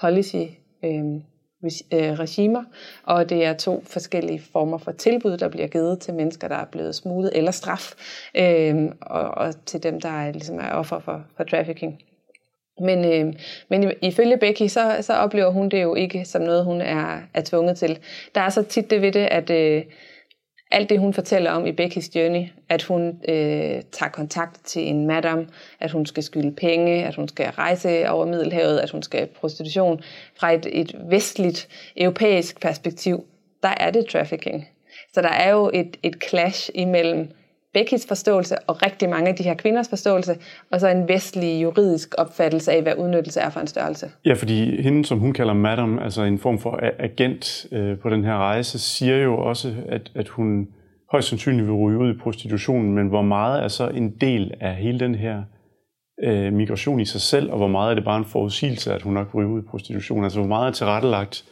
policy 0.00 0.36
øh, 0.36 0.94
øh, 0.94 1.20
Øh, 1.64 2.12
regimer, 2.12 2.64
og 3.02 3.28
det 3.28 3.44
er 3.44 3.52
to 3.52 3.82
forskellige 3.86 4.42
former 4.52 4.78
for 4.78 4.92
tilbud, 4.92 5.36
der 5.36 5.48
bliver 5.48 5.66
givet 5.66 6.00
til 6.00 6.14
mennesker, 6.14 6.48
der 6.48 6.56
er 6.56 6.64
blevet 6.64 6.94
smuglet, 6.94 7.30
eller 7.34 7.50
straf, 7.50 7.92
øh, 8.34 8.92
og, 9.00 9.30
og 9.30 9.66
til 9.66 9.82
dem, 9.82 10.00
der 10.00 10.08
er, 10.08 10.32
ligesom 10.32 10.58
er 10.58 10.70
offer 10.70 10.98
for, 10.98 11.24
for 11.36 11.44
trafficking. 11.44 12.02
Men, 12.80 13.04
øh, 13.04 13.34
men 13.68 13.92
ifølge 14.02 14.36
Becky, 14.36 14.66
så, 14.68 14.96
så 15.00 15.14
oplever 15.14 15.50
hun 15.50 15.68
det 15.68 15.82
jo 15.82 15.94
ikke 15.94 16.24
som 16.24 16.42
noget, 16.42 16.64
hun 16.64 16.80
er, 16.80 17.20
er 17.34 17.42
tvunget 17.44 17.78
til. 17.78 17.98
Der 18.34 18.40
er 18.40 18.48
så 18.48 18.62
tit 18.62 18.90
det 18.90 19.02
ved 19.02 19.12
det, 19.12 19.28
at 19.30 19.50
øh, 19.50 19.84
alt 20.70 20.90
det, 20.90 20.98
hun 20.98 21.14
fortæller 21.14 21.50
om 21.50 21.66
i 21.66 21.72
Beckys 21.72 22.16
journey, 22.16 22.46
at 22.68 22.82
hun 22.82 23.20
øh, 23.28 23.82
tager 23.92 24.10
kontakt 24.12 24.64
til 24.64 24.82
en 24.82 25.06
madam, 25.06 25.48
at 25.80 25.90
hun 25.90 26.06
skal 26.06 26.22
skylde 26.22 26.52
penge, 26.52 27.06
at 27.06 27.14
hun 27.14 27.28
skal 27.28 27.50
rejse 27.50 28.10
over 28.10 28.26
Middelhavet, 28.26 28.78
at 28.78 28.90
hun 28.90 29.02
skal 29.02 29.26
prostitution. 29.26 30.00
Fra 30.38 30.52
et, 30.52 30.66
et 30.72 30.96
vestligt, 31.10 31.68
europæisk 31.96 32.60
perspektiv, 32.60 33.24
der 33.62 33.74
er 33.80 33.90
det 33.90 34.06
trafficking. 34.06 34.68
Så 35.12 35.22
der 35.22 35.28
er 35.28 35.50
jo 35.50 35.70
et, 35.74 35.96
et 36.02 36.16
clash 36.28 36.70
imellem 36.74 37.28
Beckys 37.74 38.06
forståelse 38.08 38.54
og 38.66 38.82
rigtig 38.82 39.08
mange 39.08 39.28
af 39.28 39.34
de 39.36 39.42
her 39.42 39.54
kvinders 39.54 39.88
forståelse, 39.88 40.36
og 40.72 40.80
så 40.80 40.88
en 40.88 41.08
vestlig 41.08 41.62
juridisk 41.62 42.14
opfattelse 42.18 42.72
af, 42.72 42.82
hvad 42.82 42.92
udnyttelse 42.98 43.40
er 43.40 43.50
for 43.50 43.60
en 43.60 43.66
størrelse. 43.66 44.10
Ja, 44.24 44.32
fordi 44.32 44.82
hende, 44.82 45.04
som 45.04 45.18
hun 45.18 45.32
kalder 45.32 45.54
madam, 45.54 45.98
altså 45.98 46.22
en 46.22 46.38
form 46.38 46.58
for 46.58 46.80
agent 46.98 47.66
øh, 47.72 47.98
på 47.98 48.10
den 48.10 48.24
her 48.24 48.36
rejse, 48.36 48.78
siger 48.78 49.16
jo 49.16 49.38
også, 49.38 49.74
at, 49.88 50.12
at 50.14 50.28
hun 50.28 50.66
højst 51.12 51.28
sandsynligt 51.28 51.66
vil 51.66 51.74
ryge 51.74 51.98
ud 51.98 52.14
i 52.14 52.18
prostitutionen, 52.22 52.94
men 52.94 53.08
hvor 53.08 53.22
meget 53.22 53.62
er 53.62 53.68
så 53.68 53.88
en 53.88 54.16
del 54.20 54.54
af 54.60 54.76
hele 54.76 55.00
den 55.00 55.14
her 55.14 55.42
øh, 56.22 56.52
migration 56.52 57.00
i 57.00 57.04
sig 57.04 57.20
selv, 57.20 57.50
og 57.50 57.56
hvor 57.56 57.68
meget 57.68 57.90
er 57.90 57.94
det 57.94 58.04
bare 58.04 58.18
en 58.18 58.24
forudsigelse, 58.24 58.94
at 58.94 59.02
hun 59.02 59.14
nok 59.14 59.34
ryger 59.34 59.50
ud 59.50 59.62
i 59.62 59.66
prostitution? 59.70 60.24
Altså 60.24 60.38
hvor 60.38 60.48
meget 60.48 60.66
er 60.66 60.72
tilrettelagt, 60.72 61.44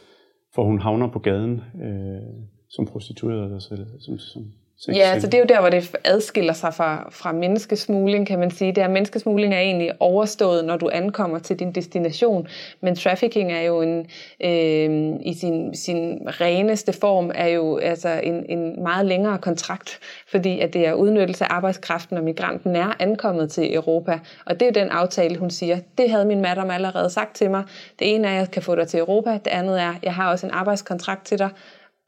for 0.55 0.63
hun 0.63 0.81
havner 0.81 1.07
på 1.07 1.19
gaden 1.19 1.61
øh, 1.83 2.21
som 2.69 2.85
prostitueret, 2.85 3.43
eller 3.45 3.59
som, 3.59 4.17
som 4.17 4.41
Ja, 4.87 5.19
så 5.19 5.27
det 5.27 5.33
er 5.33 5.39
jo 5.39 5.45
der, 5.49 5.59
hvor 5.59 5.69
det 5.69 5.95
adskiller 6.03 6.53
sig 6.53 6.73
fra, 6.73 7.09
fra 7.11 7.31
menneskesmugling, 7.31 8.27
kan 8.27 8.39
man 8.39 8.51
sige. 8.51 8.71
Det 8.71 8.83
er, 8.83 8.87
menneskesmugling 8.87 9.53
er 9.53 9.59
egentlig 9.59 9.91
overstået, 9.99 10.65
når 10.65 10.77
du 10.77 10.89
ankommer 10.93 11.39
til 11.39 11.59
din 11.59 11.71
destination, 11.71 12.47
men 12.81 12.95
trafficking 12.95 13.51
er 13.51 13.61
jo 13.61 13.81
en, 13.81 13.99
øh, 14.43 15.19
i 15.21 15.33
sin, 15.39 15.75
sin 15.75 16.19
reneste 16.27 16.93
form 16.93 17.31
er 17.35 17.47
jo 17.47 17.77
altså 17.77 18.09
en, 18.23 18.45
en 18.49 18.83
meget 18.83 19.05
længere 19.05 19.37
kontrakt, 19.37 19.99
fordi 20.27 20.59
at 20.59 20.73
det 20.73 20.87
er 20.87 20.93
udnyttelse 20.93 21.45
af 21.45 21.55
arbejdskraften, 21.55 22.15
når 22.15 22.21
migranten 22.21 22.75
er 22.75 22.93
ankommet 22.99 23.51
til 23.51 23.75
Europa. 23.75 24.19
Og 24.45 24.59
det 24.59 24.67
er 24.67 24.71
den 24.71 24.89
aftale, 24.89 25.37
hun 25.37 25.49
siger, 25.49 25.79
det 25.97 26.09
havde 26.09 26.25
min 26.25 26.41
madam 26.41 26.69
allerede 26.69 27.09
sagt 27.09 27.35
til 27.35 27.51
mig. 27.51 27.63
Det 27.99 28.15
ene 28.15 28.27
er, 28.27 28.31
at 28.31 28.37
jeg 28.37 28.51
kan 28.51 28.61
få 28.61 28.75
dig 28.75 28.87
til 28.87 28.99
Europa, 28.99 29.31
det 29.31 29.47
andet 29.47 29.81
er, 29.81 29.89
at 29.89 30.03
jeg 30.03 30.13
har 30.13 30.31
også 30.31 30.45
en 30.45 30.51
arbejdskontrakt 30.53 31.25
til 31.25 31.39
dig, 31.39 31.49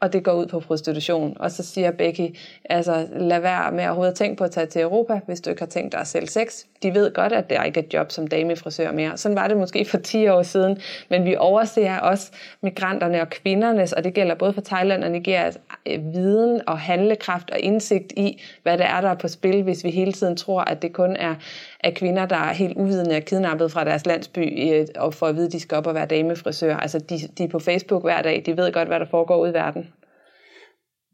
og 0.02 0.14
det 0.14 0.24
går 0.24 0.34
ud 0.34 0.46
på 0.46 0.60
prostitution. 0.60 1.38
Og 1.40 1.52
så 1.52 1.64
siger 1.64 1.92
Becky, 1.92 2.38
altså 2.66 3.08
lad 3.12 3.40
være 3.40 3.72
med 3.72 3.84
at 3.84 3.88
overhovedet 3.88 4.16
tænke 4.16 4.38
på 4.38 4.44
at 4.44 4.52
tage 4.52 4.66
til 4.66 4.82
Europa, 4.82 5.20
hvis 5.26 5.42
du 5.42 5.50
ikke 5.50 5.62
har 5.62 5.68
tænkt 5.68 5.92
dig 5.92 6.02
at 6.02 6.08
sælge 6.08 6.28
sex. 6.28 6.64
De 6.84 6.94
ved 6.94 7.14
godt, 7.14 7.34
at 7.34 7.50
det 7.50 7.58
er 7.58 7.64
ikke 7.64 7.80
et 7.80 7.94
job 7.94 8.12
som 8.12 8.28
damefrisør 8.28 8.92
mere. 8.92 9.18
Sådan 9.18 9.36
var 9.36 9.48
det 9.48 9.58
måske 9.58 9.86
for 9.86 9.98
10 9.98 10.28
år 10.28 10.44
siden, 10.44 10.78
men 11.10 11.26
vi 11.26 11.36
overser 11.36 12.00
også 12.00 12.32
migranterne 12.62 13.22
og 13.22 13.30
kvindernes, 13.30 13.94
og 13.94 14.04
det 14.04 14.14
gælder 14.14 14.36
både 14.36 14.54
for 14.54 14.62
Thailand 14.62 15.04
og 15.04 15.12
Nigeria, 15.12 15.52
Øh, 15.94 16.14
viden 16.14 16.62
og 16.68 16.80
handlekraft 16.80 17.52
og 17.52 17.60
indsigt 17.60 18.14
i, 18.18 18.42
hvad 18.64 18.78
det 18.78 18.86
er, 18.86 19.02
der 19.02 19.10
er 19.10 19.16
på 19.16 19.28
spil, 19.28 19.64
hvis 19.64 19.84
vi 19.84 19.90
hele 19.90 20.12
tiden 20.12 20.36
tror, 20.36 20.62
at 20.62 20.82
det 20.82 20.94
kun 20.94 21.16
er 21.16 21.36
er 21.80 21.92
kvinder, 21.92 22.26
der 22.26 22.36
er 22.36 22.54
helt 22.54 22.78
uvidende 22.78 23.16
og 23.16 23.22
kidnappet 23.22 23.72
fra 23.72 23.84
deres 23.84 24.06
landsby, 24.06 24.74
øh, 24.74 24.88
og 24.96 25.14
får 25.14 25.28
at 25.28 25.36
vide, 25.36 25.46
at 25.46 25.52
de 25.52 25.60
skal 25.60 25.78
op 25.78 25.88
og 25.88 25.96
være 25.96 26.06
damefrisør. 26.06 26.78
Altså, 26.78 27.00
de, 27.00 27.16
de 27.38 27.44
er 27.44 27.48
på 27.48 27.60
Facebook 27.60 28.04
hver 28.04 28.22
dag, 28.22 28.44
de 28.46 28.58
ved 28.58 28.74
godt, 28.74 28.88
hvad 28.88 29.00
der 29.00 29.06
foregår 29.06 29.38
ud 29.44 29.50
i 29.50 29.54
verden. 29.54 29.88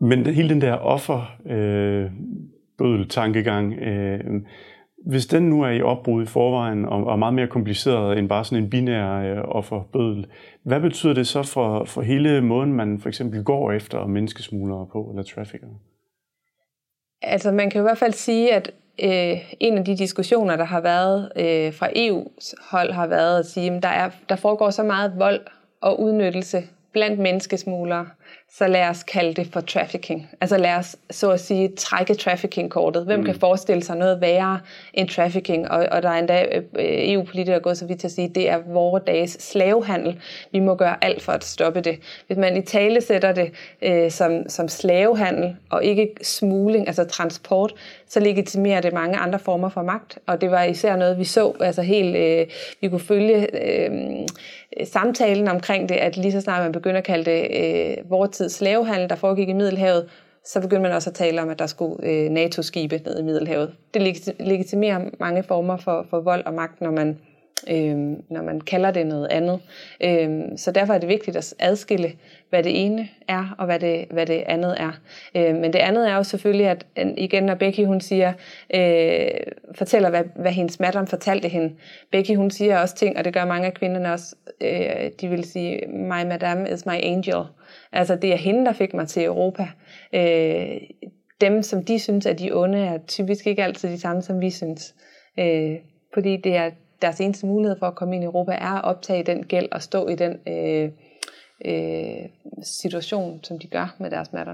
Men 0.02 0.26
hele 0.26 0.50
den 0.50 0.62
der 0.62 0.74
offer 0.74 1.38
øh, 1.46 2.12
tankegang, 3.10 3.74
øh, 3.74 4.20
hvis 5.06 5.26
den 5.26 5.50
nu 5.50 5.62
er 5.64 5.70
i 5.70 5.82
opbrud 5.82 6.24
i 6.24 6.26
forvejen 6.26 6.86
og, 6.86 7.08
og 7.08 7.20
meget 7.20 7.34
mere 7.34 7.48
kompliceret 7.48 8.18
end 8.18 8.30
bare 8.30 8.46
sådan 8.46 8.64
en 8.64 8.70
binær 8.70 9.20
øh, 9.20 9.44
offerbødel, 9.46 10.28
hvad 10.64 10.80
betyder 10.80 11.14
det 11.14 11.28
så 11.28 11.44
for, 11.44 11.86
for 11.86 12.02
hele 12.02 12.42
måden, 12.42 12.74
man 12.74 13.00
for 13.00 13.10
eksempel 13.10 13.44
går 13.44 13.72
efter 13.72 14.06
menneskesmuglere 14.08 14.88
på, 14.92 15.08
eller 15.10 15.24
traffickere? 15.24 15.70
Altså 17.22 17.52
man 17.52 17.70
kan 17.70 17.82
i 17.82 17.84
hvert 17.84 17.98
fald 17.98 18.14
sige, 18.14 18.54
at 18.54 18.72
øh, 19.04 19.54
en 19.60 19.78
af 19.78 19.86
de 19.86 19.98
diskussioner, 19.98 20.56
der 20.56 20.64
har 20.64 20.82
været 20.82 21.32
øh, 21.36 21.74
fra 21.74 21.88
EU's 21.88 22.70
hold, 22.72 22.92
har 22.92 23.08
været 23.08 23.40
at 23.40 23.46
sige, 23.46 23.72
at 23.72 23.84
der, 23.84 23.90
er, 23.90 24.10
der 24.30 24.36
foregår 24.36 24.70
så 24.70 24.84
meget 24.84 25.14
vold 25.18 25.40
og 25.82 26.02
udnyttelse 26.02 26.64
blandt 26.94 27.20
menneskesmuglere, 27.20 28.08
så 28.58 28.68
lad 28.68 28.90
os 28.90 29.04
kalde 29.04 29.34
det 29.34 29.48
for 29.54 29.62
trafficking. 29.62 30.30
Altså 30.42 30.58
lad 30.58 30.76
os 30.76 30.96
så 31.12 31.32
at 31.32 31.40
sige 31.40 31.70
trække 31.78 32.14
trafficking-kortet. 32.14 33.06
Hvem 33.06 33.20
mm. 33.20 33.26
kan 33.26 33.36
forestille 33.36 33.84
sig 33.84 33.98
noget 33.98 34.22
værre 34.22 34.60
end 34.94 35.10
trafficking? 35.10 35.72
Og, 35.72 35.88
og 35.92 36.04
der 36.04 36.10
er 36.10 36.20
endda 36.20 36.46
øh, 36.56 36.62
EU-politikere 37.14 37.60
gået 37.60 37.78
så 37.78 37.86
vidt 37.86 38.00
til 38.00 38.08
at 38.08 38.12
sige, 38.12 38.30
at 38.30 38.36
det 38.36 38.50
er 38.50 38.60
vores 38.68 39.04
dages 39.08 39.32
slavehandel. 39.32 40.20
Vi 40.52 40.60
må 40.60 40.76
gøre 40.76 41.04
alt 41.04 41.22
for 41.22 41.32
at 41.32 41.44
stoppe 41.44 41.82
det. 41.82 42.00
Hvis 42.28 42.38
man 42.38 42.58
i 42.58 42.62
tale 42.62 43.02
sætter 43.02 43.32
det 43.32 43.52
øh, 43.82 44.12
som, 44.12 44.50
som 44.50 44.68
slavehandel 44.68 45.56
og 45.70 45.84
ikke 45.84 46.10
smugling, 46.24 46.88
altså 46.88 47.04
transport, 47.04 47.74
så 48.08 48.20
legitimerer 48.20 48.82
det 48.82 48.94
mange 48.94 49.18
andre 49.18 49.40
former 49.40 49.70
for 49.70 49.82
magt. 49.82 50.20
Og 50.28 50.42
det 50.42 50.52
var 50.52 50.64
især 50.64 50.96
noget, 50.96 51.20
vi 51.20 51.24
så, 51.24 51.54
altså 51.60 51.82
helt, 51.82 52.16
øh, 52.16 52.48
vi 52.82 52.90
kunne 52.90 53.00
følge 53.00 53.48
øh, 53.66 53.92
samtalen 54.84 55.48
omkring 55.48 55.90
det, 55.90 55.96
at 55.96 56.18
lige 56.18 56.32
så 56.32 56.42
snart 56.42 56.64
man 56.64 56.72
begynder 56.72 56.98
at 56.98 57.04
kalde 57.04 57.32
det 57.32 57.48
øh, 57.52 58.10
vores 58.10 58.25
tids 58.28 58.54
slavehandel, 58.54 59.10
der 59.10 59.16
foregik 59.16 59.50
i 59.50 59.54
Middelhavet, 59.54 60.10
så 60.46 60.62
begyndte 60.62 60.82
man 60.82 60.92
også 60.92 61.10
at 61.10 61.14
tale 61.14 61.42
om, 61.42 61.50
at 61.50 61.60
der 61.60 61.68
skulle 61.68 61.96
øh, 62.04 62.30
NATO-skibe 62.30 63.02
ned 63.06 63.20
i 63.20 63.24
Middelhavet. 63.24 63.74
Det 63.94 64.02
legitimerer 64.40 65.00
mange 65.20 65.44
former 65.44 65.78
for, 65.78 66.06
for 66.10 66.20
vold 66.20 66.46
og 66.46 66.54
magt, 66.54 66.82
når 66.82 66.92
man 66.92 67.18
øh, 67.70 67.98
når 68.30 68.42
man 68.42 68.62
kalder 68.62 68.92
det 68.92 69.08
noget 69.08 69.28
andet. 69.32 69.60
Øh, 70.04 70.42
så 70.58 70.72
derfor 70.72 70.94
er 70.94 70.98
det 70.98 71.10
vigtigt 71.10 71.38
at 71.38 71.54
adskille, 71.60 72.12
hvad 72.50 72.64
det 72.64 72.86
ene 72.86 73.10
er, 73.28 73.56
og 73.58 73.66
hvad 73.66 73.80
det, 73.80 74.06
hvad 74.12 74.26
det 74.26 74.44
andet 74.46 74.76
er. 74.80 74.92
Øh, 75.36 75.56
men 75.56 75.74
det 75.74 75.80
andet 75.80 76.10
er 76.10 76.16
jo 76.16 76.24
selvfølgelig, 76.24 76.68
at 76.68 76.86
igen, 77.18 77.44
når 77.44 77.56
Becky 77.56 77.86
hun 77.86 78.02
siger, 78.02 78.34
øh, 78.76 79.28
fortæller, 79.76 80.10
hvad, 80.10 80.24
hvad 80.36 80.52
hendes 80.52 80.80
madam 80.80 81.08
fortalte 81.08 81.48
hende. 81.48 81.74
Becky 82.12 82.36
hun 82.36 82.52
siger 82.52 82.80
også 82.80 82.96
ting, 82.96 83.18
og 83.18 83.26
det 83.26 83.34
gør 83.34 83.46
mange 83.46 83.68
af 83.68 83.74
kvinderne 83.74 84.14
også, 84.14 84.36
øh, 84.62 85.12
de 85.22 85.28
vil 85.28 85.44
sige, 85.44 85.88
my 85.88 86.24
madam 86.26 86.66
is 86.66 86.86
my 86.86 87.00
angel. 87.04 87.44
Altså 87.96 88.16
det 88.16 88.34
er 88.34 88.38
hende, 88.38 88.66
der 88.66 88.74
fik 88.74 88.94
mig 88.94 89.08
til 89.08 89.24
Europa. 89.24 89.68
Øh, 90.14 90.78
dem, 91.42 91.62
som 91.62 91.84
de 91.84 92.00
synes 92.00 92.26
er 92.26 92.34
de 92.34 92.52
onde, 92.54 92.80
er 92.80 92.98
typisk 93.08 93.48
ikke 93.48 93.64
altid 93.64 93.90
de 93.90 94.00
samme, 94.00 94.22
som 94.22 94.42
vi 94.42 94.50
synes. 94.50 94.96
Øh, 95.40 95.76
fordi 96.14 96.38
det 96.38 96.56
er 96.56 96.70
deres 97.02 97.22
eneste 97.22 97.46
mulighed 97.46 97.80
for 97.80 97.86
at 97.86 97.96
komme 97.96 98.16
ind 98.16 98.24
i 98.24 98.26
Europa 98.26 98.52
er 98.52 98.72
at 98.72 98.84
optage 98.84 99.24
den 99.24 99.44
gæld 99.44 99.68
og 99.72 99.82
stå 99.82 100.08
i 100.08 100.16
den 100.16 100.38
øh, 100.48 100.90
øh, 101.66 102.30
situation, 102.64 103.40
som 103.44 103.60
de 103.60 103.68
gør 103.68 103.96
med 104.00 104.12
deres 104.12 104.34
matter. 104.34 104.54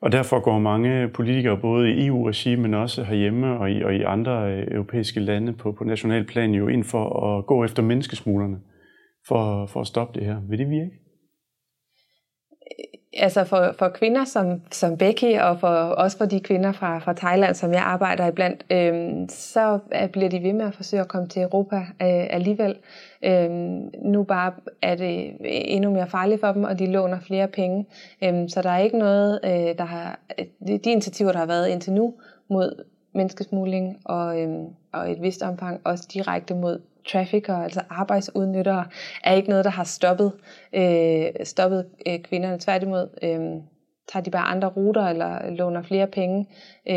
Og 0.00 0.12
derfor 0.12 0.40
går 0.40 0.58
mange 0.58 1.08
politikere, 1.08 1.58
både 1.60 1.90
i 1.90 2.06
EU-regi, 2.06 2.56
men 2.56 2.74
også 2.74 3.04
herhjemme 3.04 3.58
og 3.58 3.70
i, 3.70 3.82
og 3.82 3.94
i 3.94 4.02
andre 4.02 4.52
øh, 4.52 4.66
europæiske 4.70 5.20
lande 5.20 5.52
på, 5.52 5.72
på 5.72 5.84
national 5.84 6.26
plan, 6.26 6.50
jo 6.50 6.68
ind 6.68 6.84
for 6.84 7.26
at 7.26 7.46
gå 7.46 7.64
efter 7.64 7.82
menneskesmuglerne 7.82 8.56
for, 9.28 9.66
for 9.66 9.80
at 9.80 9.86
stoppe 9.86 10.20
det 10.20 10.26
her. 10.26 10.36
Vil 10.48 10.58
det 10.58 10.70
virke? 10.70 11.03
Altså 13.16 13.44
for, 13.44 13.74
for 13.78 13.88
kvinder 13.88 14.24
som, 14.24 14.62
som 14.70 14.96
Becky, 14.96 15.38
og 15.40 15.60
for, 15.60 15.68
også 15.68 16.18
for 16.18 16.24
de 16.24 16.40
kvinder 16.40 16.72
fra, 16.72 16.98
fra 16.98 17.12
Thailand, 17.12 17.54
som 17.54 17.72
jeg 17.72 17.82
arbejder 17.82 18.26
iblandt, 18.26 18.64
øh, 18.70 19.28
så 19.28 19.78
bliver 20.12 20.28
de 20.28 20.42
ved 20.42 20.52
med 20.52 20.66
at 20.66 20.74
forsøge 20.74 21.00
at 21.00 21.08
komme 21.08 21.28
til 21.28 21.42
Europa 21.42 21.76
øh, 21.76 22.26
alligevel. 22.30 22.76
Øh, 23.24 23.50
nu 24.04 24.22
bare 24.22 24.52
er 24.82 24.94
det 24.94 25.36
endnu 25.50 25.90
mere 25.90 26.08
farligt 26.08 26.40
for 26.40 26.52
dem, 26.52 26.64
og 26.64 26.78
de 26.78 26.86
låner 26.86 27.20
flere 27.20 27.48
penge. 27.48 27.86
Øh, 28.24 28.48
så 28.48 28.62
der 28.62 28.70
er 28.70 28.78
ikke 28.78 28.98
noget, 28.98 29.40
øh, 29.44 29.50
der 29.50 29.84
har... 29.84 30.20
De, 30.66 30.72
initiativer, 30.84 31.32
der 31.32 31.38
har 31.38 31.46
været 31.46 31.68
indtil 31.68 31.92
nu 31.92 32.14
mod 32.50 32.84
menneskesmugling 33.14 33.96
og, 34.04 34.40
øh, 34.40 34.48
og 34.92 35.10
et 35.10 35.22
vist 35.22 35.42
omfang 35.42 35.80
også 35.84 36.08
direkte 36.12 36.54
mod 36.54 36.80
traffickere, 37.08 37.64
altså 37.64 37.80
arbejdsudnyttere, 37.90 38.84
er 39.24 39.34
ikke 39.34 39.48
noget, 39.48 39.64
der 39.64 39.70
har 39.70 39.84
stoppet, 39.84 40.32
øh, 40.72 41.26
stoppet 41.44 41.86
øh, 42.06 42.18
kvinderne. 42.18 42.58
Tværtimod 42.60 43.08
øh, 43.22 43.62
tager 44.12 44.22
de 44.22 44.30
bare 44.30 44.46
andre 44.46 44.68
ruter 44.68 45.06
eller 45.06 45.50
låner 45.50 45.82
flere 45.82 46.06
penge. 46.06 46.46
Øh, 46.88 46.94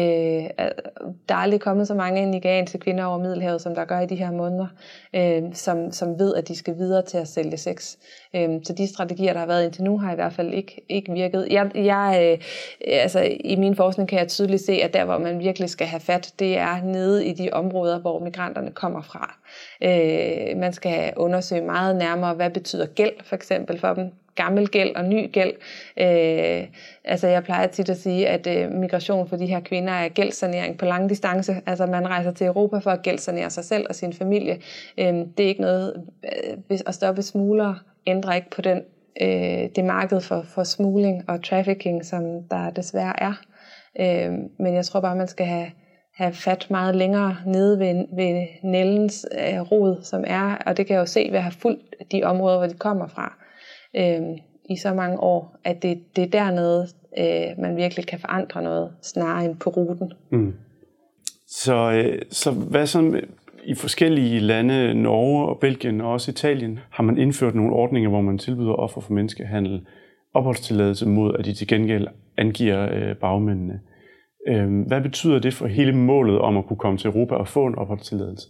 der 1.29 1.35
er 1.35 1.39
aldrig 1.39 1.61
kommet 1.61 1.87
så 1.87 1.93
mange 1.93 2.25
nigerianske 2.25 2.77
kvinder 2.77 3.05
over 3.05 3.17
Middelhavet, 3.17 3.61
som 3.61 3.75
der 3.75 3.85
gør 3.85 3.99
i 3.99 4.05
de 4.05 4.15
her 4.15 4.31
måneder, 4.31 4.67
øh, 5.13 5.43
som, 5.53 5.91
som 5.91 6.19
ved, 6.19 6.35
at 6.35 6.47
de 6.47 6.55
skal 6.55 6.77
videre 6.77 7.01
til 7.01 7.17
at 7.17 7.27
sælge 7.27 7.57
sex. 7.57 7.95
Øh, 8.35 8.49
så 8.63 8.73
de 8.73 8.87
strategier, 8.87 9.33
der 9.33 9.39
har 9.39 9.47
været 9.47 9.65
indtil 9.65 9.83
nu, 9.83 9.97
har 9.97 10.11
i 10.11 10.15
hvert 10.15 10.33
fald 10.33 10.53
ikke, 10.53 10.81
ikke 10.89 11.13
virket. 11.13 11.47
Jeg, 11.51 11.71
jeg, 11.75 12.37
øh, 12.41 12.45
altså, 12.87 13.19
I 13.39 13.55
min 13.55 13.75
forskning 13.75 14.09
kan 14.09 14.19
jeg 14.19 14.27
tydeligt 14.27 14.65
se, 14.65 14.73
at 14.73 14.93
der, 14.93 15.05
hvor 15.05 15.17
man 15.17 15.39
virkelig 15.39 15.69
skal 15.69 15.87
have 15.87 15.99
fat, 15.99 16.33
det 16.39 16.57
er 16.57 16.83
nede 16.83 17.25
i 17.25 17.33
de 17.33 17.49
områder, 17.51 17.99
hvor 17.99 18.19
migranterne 18.19 18.71
kommer 18.71 19.01
fra. 19.01 19.37
Øh, 19.83 20.57
man 20.57 20.73
skal 20.73 21.13
undersøge 21.17 21.61
meget 21.61 21.95
nærmere, 21.95 22.33
hvad 22.33 22.49
betyder 22.49 22.85
gæld 22.85 23.13
for 23.23 23.35
eksempel 23.35 23.79
for 23.79 23.93
dem 23.93 24.11
gammel 24.37 24.67
gæld 24.67 24.95
og 24.95 25.05
ny 25.05 25.31
gæld. 25.31 25.53
Øh, 25.99 26.67
altså 27.03 27.27
jeg 27.27 27.43
plejer 27.43 27.67
tit 27.67 27.89
at 27.89 27.97
sige, 27.97 28.27
at 28.27 28.47
øh, 28.47 28.71
migration 28.71 29.27
for 29.27 29.35
de 29.35 29.45
her 29.45 29.59
kvinder 29.59 29.93
er 29.93 30.09
gældsanering 30.09 30.77
på 30.77 30.85
lang 30.85 31.09
distance. 31.09 31.55
Altså 31.65 31.85
man 31.85 32.07
rejser 32.07 32.31
til 32.31 32.47
Europa 32.47 32.77
for 32.77 32.91
at 32.91 33.01
gældsanere 33.01 33.49
sig 33.49 33.65
selv 33.65 33.85
og 33.89 33.95
sin 33.95 34.13
familie. 34.13 34.59
Øh, 34.97 35.13
det 35.37 35.39
er 35.39 35.47
ikke 35.47 35.61
noget, 35.61 36.03
øh, 36.23 36.79
at 36.85 36.93
stoppe 36.93 37.21
smuglere 37.21 37.75
ændrer 38.07 38.33
ikke 38.33 38.49
på 38.49 38.61
den, 38.61 38.81
øh, 39.21 39.69
det 39.75 39.85
marked 39.85 40.21
for, 40.21 40.41
for 40.41 40.63
smugling 40.63 41.29
og 41.29 41.43
trafficking, 41.43 42.05
som 42.05 42.43
der 42.51 42.69
desværre 42.69 43.23
er. 43.23 43.33
Øh, 43.99 44.33
men 44.59 44.73
jeg 44.73 44.85
tror 44.85 44.99
bare, 44.99 45.15
man 45.15 45.27
skal 45.27 45.45
have, 45.45 45.71
have 46.15 46.33
fat 46.33 46.67
meget 46.69 46.95
længere 46.95 47.37
nede 47.45 47.79
ved, 47.79 48.05
ved 48.15 48.47
Nellens 48.63 49.25
øh, 49.31 49.61
rod, 49.61 50.03
som 50.03 50.23
er, 50.27 50.57
og 50.65 50.77
det 50.77 50.87
kan 50.87 50.93
jeg 50.93 50.99
jo 50.99 51.05
se 51.05 51.27
ved 51.31 51.37
at 51.37 51.43
have 51.43 51.51
fulgt 51.51 51.95
de 52.11 52.23
områder, 52.23 52.57
hvor 52.57 52.67
de 52.67 52.73
kommer 52.73 53.07
fra 53.07 53.46
øh, 53.97 54.37
i 54.69 54.75
så 54.75 54.93
mange 54.93 55.19
år, 55.19 55.55
at 55.63 55.81
det, 55.81 56.15
det 56.15 56.23
er 56.23 56.27
dernede, 56.27 56.87
øh, 57.17 57.61
man 57.61 57.75
virkelig 57.75 58.07
kan 58.07 58.19
forandre 58.19 58.61
noget, 58.61 58.91
snarere 59.01 59.45
end 59.45 59.55
på 59.55 59.69
ruten. 59.69 60.13
Mm. 60.31 60.53
Så, 61.47 61.91
øh, 61.91 62.21
så 62.29 62.51
hvad 62.51 62.87
så 62.87 63.21
i 63.63 63.75
forskellige 63.75 64.39
lande, 64.39 64.93
Norge 64.93 65.49
og 65.49 65.59
Belgien 65.59 66.01
og 66.01 66.11
også 66.11 66.31
Italien, 66.31 66.79
har 66.89 67.03
man 67.03 67.17
indført 67.17 67.55
nogle 67.55 67.73
ordninger, 67.73 68.09
hvor 68.09 68.21
man 68.21 68.37
tilbyder 68.37 68.73
offer 68.73 69.01
for 69.01 69.13
menneskehandel 69.13 69.81
opholdstilladelse 70.33 71.07
mod, 71.07 71.35
at 71.39 71.45
de 71.45 71.53
til 71.53 71.67
gengæld 71.67 72.07
angiver 72.37 72.89
øh, 72.93 73.15
bagmændene. 73.15 73.79
Øh, 74.47 74.87
hvad 74.87 75.01
betyder 75.01 75.39
det 75.39 75.53
for 75.53 75.67
hele 75.67 75.93
målet 75.93 76.39
om 76.39 76.57
at 76.57 76.65
kunne 76.65 76.77
komme 76.77 76.97
til 76.97 77.07
Europa 77.07 77.35
og 77.35 77.47
få 77.47 77.65
en 77.65 77.75
opholdstilladelse? 77.75 78.47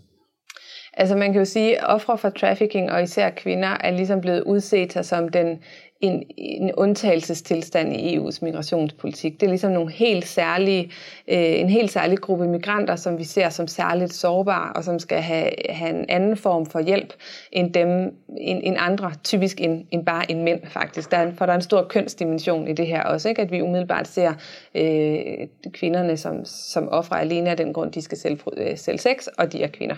Altså 1.00 1.16
man 1.16 1.32
kan 1.32 1.40
jo 1.40 1.46
sige, 1.46 1.78
at 1.78 1.88
ofre 1.88 2.18
for 2.18 2.30
trafficking 2.30 2.92
og 2.92 3.04
især 3.04 3.30
kvinder 3.30 3.78
er 3.80 3.92
ligesom 3.92 4.22
blevet 4.22 4.44
udset 4.44 5.06
som 5.06 5.30
den 5.30 5.60
en, 6.02 6.24
en 6.38 6.72
undtagelsestilstand 6.72 7.94
i 7.94 8.18
EU's 8.18 8.40
migrationspolitik. 8.42 9.34
Det 9.34 9.44
er 9.44 9.50
ligesom 9.50 9.72
nogle 9.72 9.92
helt 9.92 10.28
særlige, 10.28 10.84
øh, 11.28 11.60
en 11.60 11.70
helt 11.70 11.92
særlig 11.92 12.18
gruppe 12.18 12.48
migranter, 12.48 12.96
som 12.96 13.18
vi 13.18 13.24
ser 13.24 13.50
som 13.50 13.68
særligt 13.68 14.14
sårbare, 14.14 14.74
og 14.74 14.84
som 14.84 15.00
skal 15.00 15.22
have, 15.22 15.50
have 15.70 16.00
en 16.00 16.06
anden 16.10 16.38
form 16.38 16.66
for 16.66 16.80
hjælp 16.80 17.14
end 17.52 17.74
dem, 17.74 18.14
end, 18.38 18.62
end 18.64 18.76
andre, 18.80 19.12
typisk 19.24 19.62
end, 19.62 19.86
end 19.92 20.06
bare 20.06 20.32
en 20.32 20.44
mænd 20.44 20.60
faktisk. 20.66 21.12
Der 21.12 21.18
er, 21.18 21.32
for 21.38 21.46
der 21.46 21.54
er 21.54 21.58
en 21.58 21.62
stor 21.62 21.84
kønsdimension 21.84 22.68
i 22.68 22.74
det 22.74 22.88
her 22.88 23.04
også, 23.04 23.30
ikke? 23.30 23.42
at 23.42 23.52
vi 23.52 23.62
umiddelbart 23.62 24.08
ser 24.08 24.34
øh, 24.76 25.48
kvinderne 25.72 26.18
som, 26.18 26.46
som 26.46 26.90
ofre 26.90 27.22
alene 27.22 27.50
af 27.50 27.58
den 27.58 27.74
grund, 27.74 27.92
de 27.92 28.02
skal 28.02 28.18
sælge, 28.18 28.40
øh, 28.58 28.78
sælge 28.78 29.00
sex, 29.00 29.28
og 29.38 29.54
de 29.54 29.64
er 29.64 29.68
kvinder. 29.68 29.96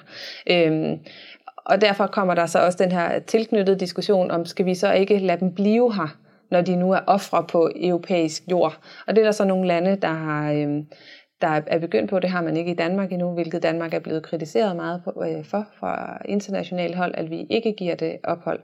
Øh, 0.47 0.97
og 1.69 1.81
derfor 1.81 2.07
kommer 2.07 2.33
der 2.33 2.45
så 2.45 2.59
også 2.59 2.77
den 2.83 2.91
her 2.91 3.19
tilknyttede 3.19 3.79
diskussion 3.79 4.31
om, 4.31 4.45
skal 4.45 4.65
vi 4.65 4.75
så 4.75 4.91
ikke 4.91 5.17
lade 5.17 5.39
dem 5.39 5.55
blive 5.55 5.88
her, 5.91 6.17
når 6.51 6.61
de 6.61 6.75
nu 6.75 6.91
er 6.91 6.99
ofre 7.07 7.45
på 7.49 7.69
europæisk 7.75 8.43
jord. 8.51 8.79
Og 9.07 9.15
det 9.15 9.21
er 9.21 9.25
der 9.25 9.31
så 9.31 9.45
nogle 9.45 9.67
lande, 9.67 9.95
der 9.95 10.13
har... 10.13 10.51
Øh, 10.51 10.83
der 11.41 11.61
er 11.67 11.79
begyndt 11.79 12.09
på. 12.09 12.19
Det 12.19 12.29
har 12.29 12.41
man 12.41 12.57
ikke 12.57 12.71
i 12.71 12.75
Danmark 12.75 13.11
endnu, 13.11 13.33
hvilket 13.33 13.63
Danmark 13.63 13.93
er 13.93 13.99
blevet 13.99 14.23
kritiseret 14.23 14.75
meget 14.75 15.01
øh, 15.27 15.45
for 15.45 15.65
fra 15.79 16.21
internationalt 16.25 16.95
hold, 16.95 17.13
at 17.17 17.29
vi 17.29 17.45
ikke 17.49 17.73
giver 17.77 17.95
det 17.95 18.17
ophold. 18.23 18.59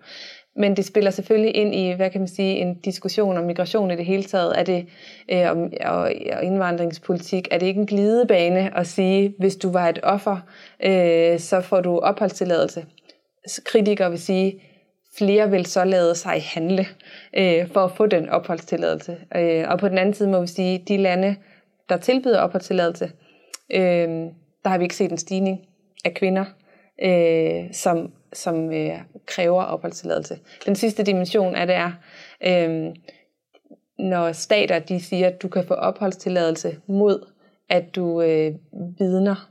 Men 0.55 0.77
det 0.77 0.85
spiller 0.85 1.11
selvfølgelig 1.11 1.55
ind 1.55 1.75
i, 1.75 1.91
hvad 1.91 2.09
kan 2.09 2.21
man 2.21 2.27
sige, 2.27 2.55
en 2.55 2.79
diskussion 2.79 3.37
om 3.37 3.43
migration 3.43 3.91
i 3.91 3.95
det 3.95 4.05
hele 4.05 4.23
taget. 4.23 4.59
Er 4.59 4.63
det, 4.63 4.87
øh, 5.31 5.51
og, 5.51 6.11
og 6.31 6.43
indvandringspolitik, 6.43 7.47
er 7.51 7.57
det 7.57 7.65
ikke 7.65 7.79
en 7.79 7.85
glidebane 7.85 8.77
at 8.77 8.87
sige, 8.87 9.33
hvis 9.39 9.55
du 9.55 9.71
var 9.71 9.89
et 9.89 9.99
offer, 10.03 10.37
øh, 10.85 11.39
så 11.39 11.61
får 11.61 11.81
du 11.81 11.99
opholdstilladelse. 11.99 12.85
Kritikere 13.65 14.09
vil 14.09 14.19
sige, 14.19 14.61
flere 15.17 15.49
vil 15.51 15.65
så 15.65 15.83
lade 15.83 16.15
sig 16.15 16.43
handle 16.43 16.85
øh, 17.37 17.71
for 17.71 17.79
at 17.79 17.91
få 17.91 18.05
den 18.05 18.29
opholdstilladelse. 18.29 19.17
Øh, 19.35 19.65
og 19.69 19.79
på 19.79 19.89
den 19.89 19.97
anden 19.97 20.13
side 20.13 20.29
må 20.29 20.41
vi 20.41 20.47
sige, 20.47 20.83
de 20.87 20.97
lande, 20.97 21.35
der 21.89 21.97
tilbyder 21.97 22.39
opholdstilladelse, 22.39 23.11
øh, 23.73 24.09
der 24.63 24.67
har 24.69 24.77
vi 24.77 24.83
ikke 24.83 24.95
set 24.95 25.11
en 25.11 25.17
stigning 25.17 25.61
af 26.05 26.13
kvinder, 26.13 26.45
øh, 27.03 27.73
som 27.73 28.11
som 28.35 28.73
øh, 28.73 28.99
kræver 29.25 29.63
opholdstilladelse. 29.63 30.39
Den 30.65 30.75
sidste 30.75 31.03
dimension 31.03 31.55
af 31.55 31.67
det 31.67 31.75
er, 31.75 31.91
øh, 32.43 32.93
når 33.99 34.31
stater 34.31 34.79
de 34.79 35.03
siger, 35.03 35.27
at 35.27 35.41
du 35.41 35.47
kan 35.47 35.63
få 35.67 35.73
opholdstilladelse 35.73 36.77
mod, 36.87 37.27
at 37.69 37.95
du 37.95 38.21
øh, 38.21 38.53
vidner 38.99 39.49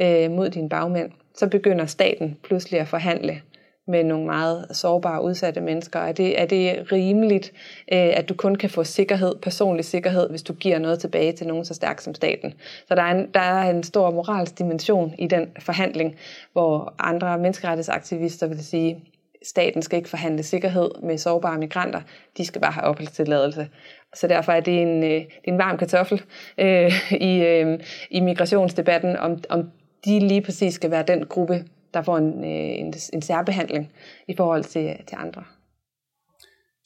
øh, 0.00 0.30
mod 0.30 0.50
dine 0.50 0.68
bagmænd, 0.68 1.10
så 1.34 1.48
begynder 1.48 1.86
staten 1.86 2.38
pludselig 2.42 2.80
at 2.80 2.88
forhandle 2.88 3.42
med 3.88 4.04
nogle 4.04 4.26
meget 4.26 4.66
sårbare, 4.70 5.22
udsatte 5.22 5.60
mennesker? 5.60 6.00
Er 6.00 6.12
det, 6.12 6.40
er 6.40 6.46
det 6.46 6.92
rimeligt, 6.92 7.52
øh, 7.92 7.98
at 7.98 8.28
du 8.28 8.34
kun 8.34 8.54
kan 8.54 8.70
få 8.70 8.84
sikkerhed, 8.84 9.34
personlig 9.42 9.84
sikkerhed, 9.84 10.30
hvis 10.30 10.42
du 10.42 10.52
giver 10.52 10.78
noget 10.78 10.98
tilbage 10.98 11.32
til 11.32 11.46
nogen 11.46 11.64
så 11.64 11.74
stærk 11.74 12.00
som 12.00 12.14
staten? 12.14 12.54
Så 12.88 12.94
der 12.94 13.02
er 13.02 13.14
en, 13.14 13.26
der 13.34 13.40
er 13.40 13.70
en 13.70 13.82
stor 13.82 14.10
moralsk 14.10 14.58
dimension 14.58 15.14
i 15.18 15.26
den 15.26 15.46
forhandling, 15.60 16.16
hvor 16.52 16.94
andre 16.98 17.38
menneskerettighedsaktivister 17.38 18.46
vil 18.46 18.64
sige, 18.64 19.04
staten 19.42 19.82
skal 19.82 19.96
ikke 19.96 20.08
forhandle 20.08 20.42
sikkerhed 20.42 20.90
med 21.02 21.18
sårbare 21.18 21.58
migranter, 21.58 22.00
de 22.36 22.44
skal 22.44 22.60
bare 22.60 22.72
have 22.72 22.84
opholdstilladelse. 22.84 23.68
Så 24.14 24.26
derfor 24.26 24.52
er 24.52 24.60
det 24.60 24.82
en, 24.82 25.02
øh, 25.02 25.10
det 25.10 25.26
er 25.44 25.52
en 25.52 25.58
varm 25.58 25.78
kartoffel 25.78 26.22
øh, 26.58 26.92
i, 27.10 27.42
øh, 27.44 27.80
i 28.10 28.20
migrationsdebatten, 28.20 29.16
om, 29.16 29.38
om 29.48 29.70
de 30.04 30.18
lige 30.18 30.42
præcis 30.42 30.74
skal 30.74 30.90
være 30.90 31.04
den 31.08 31.26
gruppe, 31.26 31.64
der 31.94 32.02
får 32.02 32.16
en, 32.16 32.44
øh, 32.44 32.78
en, 32.78 32.94
en 33.12 33.22
særbehandling 33.22 33.92
i 34.28 34.36
forhold 34.36 34.64
til, 34.64 34.96
til 35.06 35.16
andre. 35.20 35.42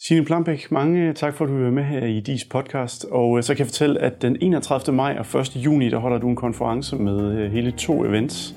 Signe 0.02 0.24
Plambæk, 0.24 0.72
mange 0.72 1.12
tak 1.12 1.34
for, 1.34 1.44
at 1.44 1.50
du 1.50 1.66
er 1.66 1.70
med 1.70 1.82
her 1.82 2.06
i 2.06 2.20
DIS 2.20 2.44
podcast. 2.44 3.04
Og 3.04 3.36
øh, 3.36 3.42
så 3.42 3.54
kan 3.54 3.58
jeg 3.58 3.66
fortælle, 3.66 4.00
at 4.00 4.22
den 4.22 4.36
31. 4.40 4.96
maj 4.96 5.16
og 5.18 5.40
1. 5.40 5.56
juni, 5.56 5.90
der 5.90 5.98
holder 5.98 6.18
du 6.18 6.28
en 6.28 6.36
konference 6.36 6.96
med 6.96 7.32
øh, 7.32 7.52
hele 7.52 7.70
to 7.70 8.04
events, 8.04 8.54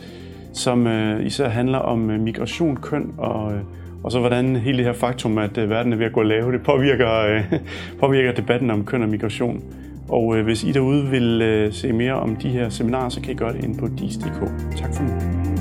som 0.54 0.88
især 1.22 1.50
handler 1.50 1.78
om 1.78 2.00
migration, 2.00 2.76
køn 2.76 3.14
og, 3.18 3.54
og 4.04 4.12
så 4.12 4.20
hvordan 4.20 4.56
hele 4.56 4.78
det 4.78 4.86
her 4.86 4.94
faktum, 4.94 5.38
at 5.38 5.70
verden 5.70 5.94
er 5.94 5.98
ved 5.98 6.06
at 6.06 6.14
gå 6.14 6.22
lave, 6.22 6.52
det 6.52 6.64
påvirker, 6.64 7.42
påvirker 8.00 8.32
debatten 8.32 8.72
om 8.72 8.86
køn 8.86 9.02
og 9.02 9.10
migration. 9.10 9.64
Og 10.10 10.44
hvis 10.44 10.64
I 10.64 10.72
derude 10.72 11.10
vil 11.10 11.70
se 11.72 11.94
mere 11.94 12.14
om 12.14 12.36
de 12.36 12.50
her 12.50 12.70
seminarer, 12.70 13.10
så 13.10 13.22
kan 13.22 13.32
I 13.32 13.36
gøre 13.36 13.54
det 13.54 13.64
ind 13.64 13.80
på 13.80 13.88
dis.dk. 13.88 14.40
Tak 14.78 14.96
for 14.96 15.04
nu. 15.04 15.53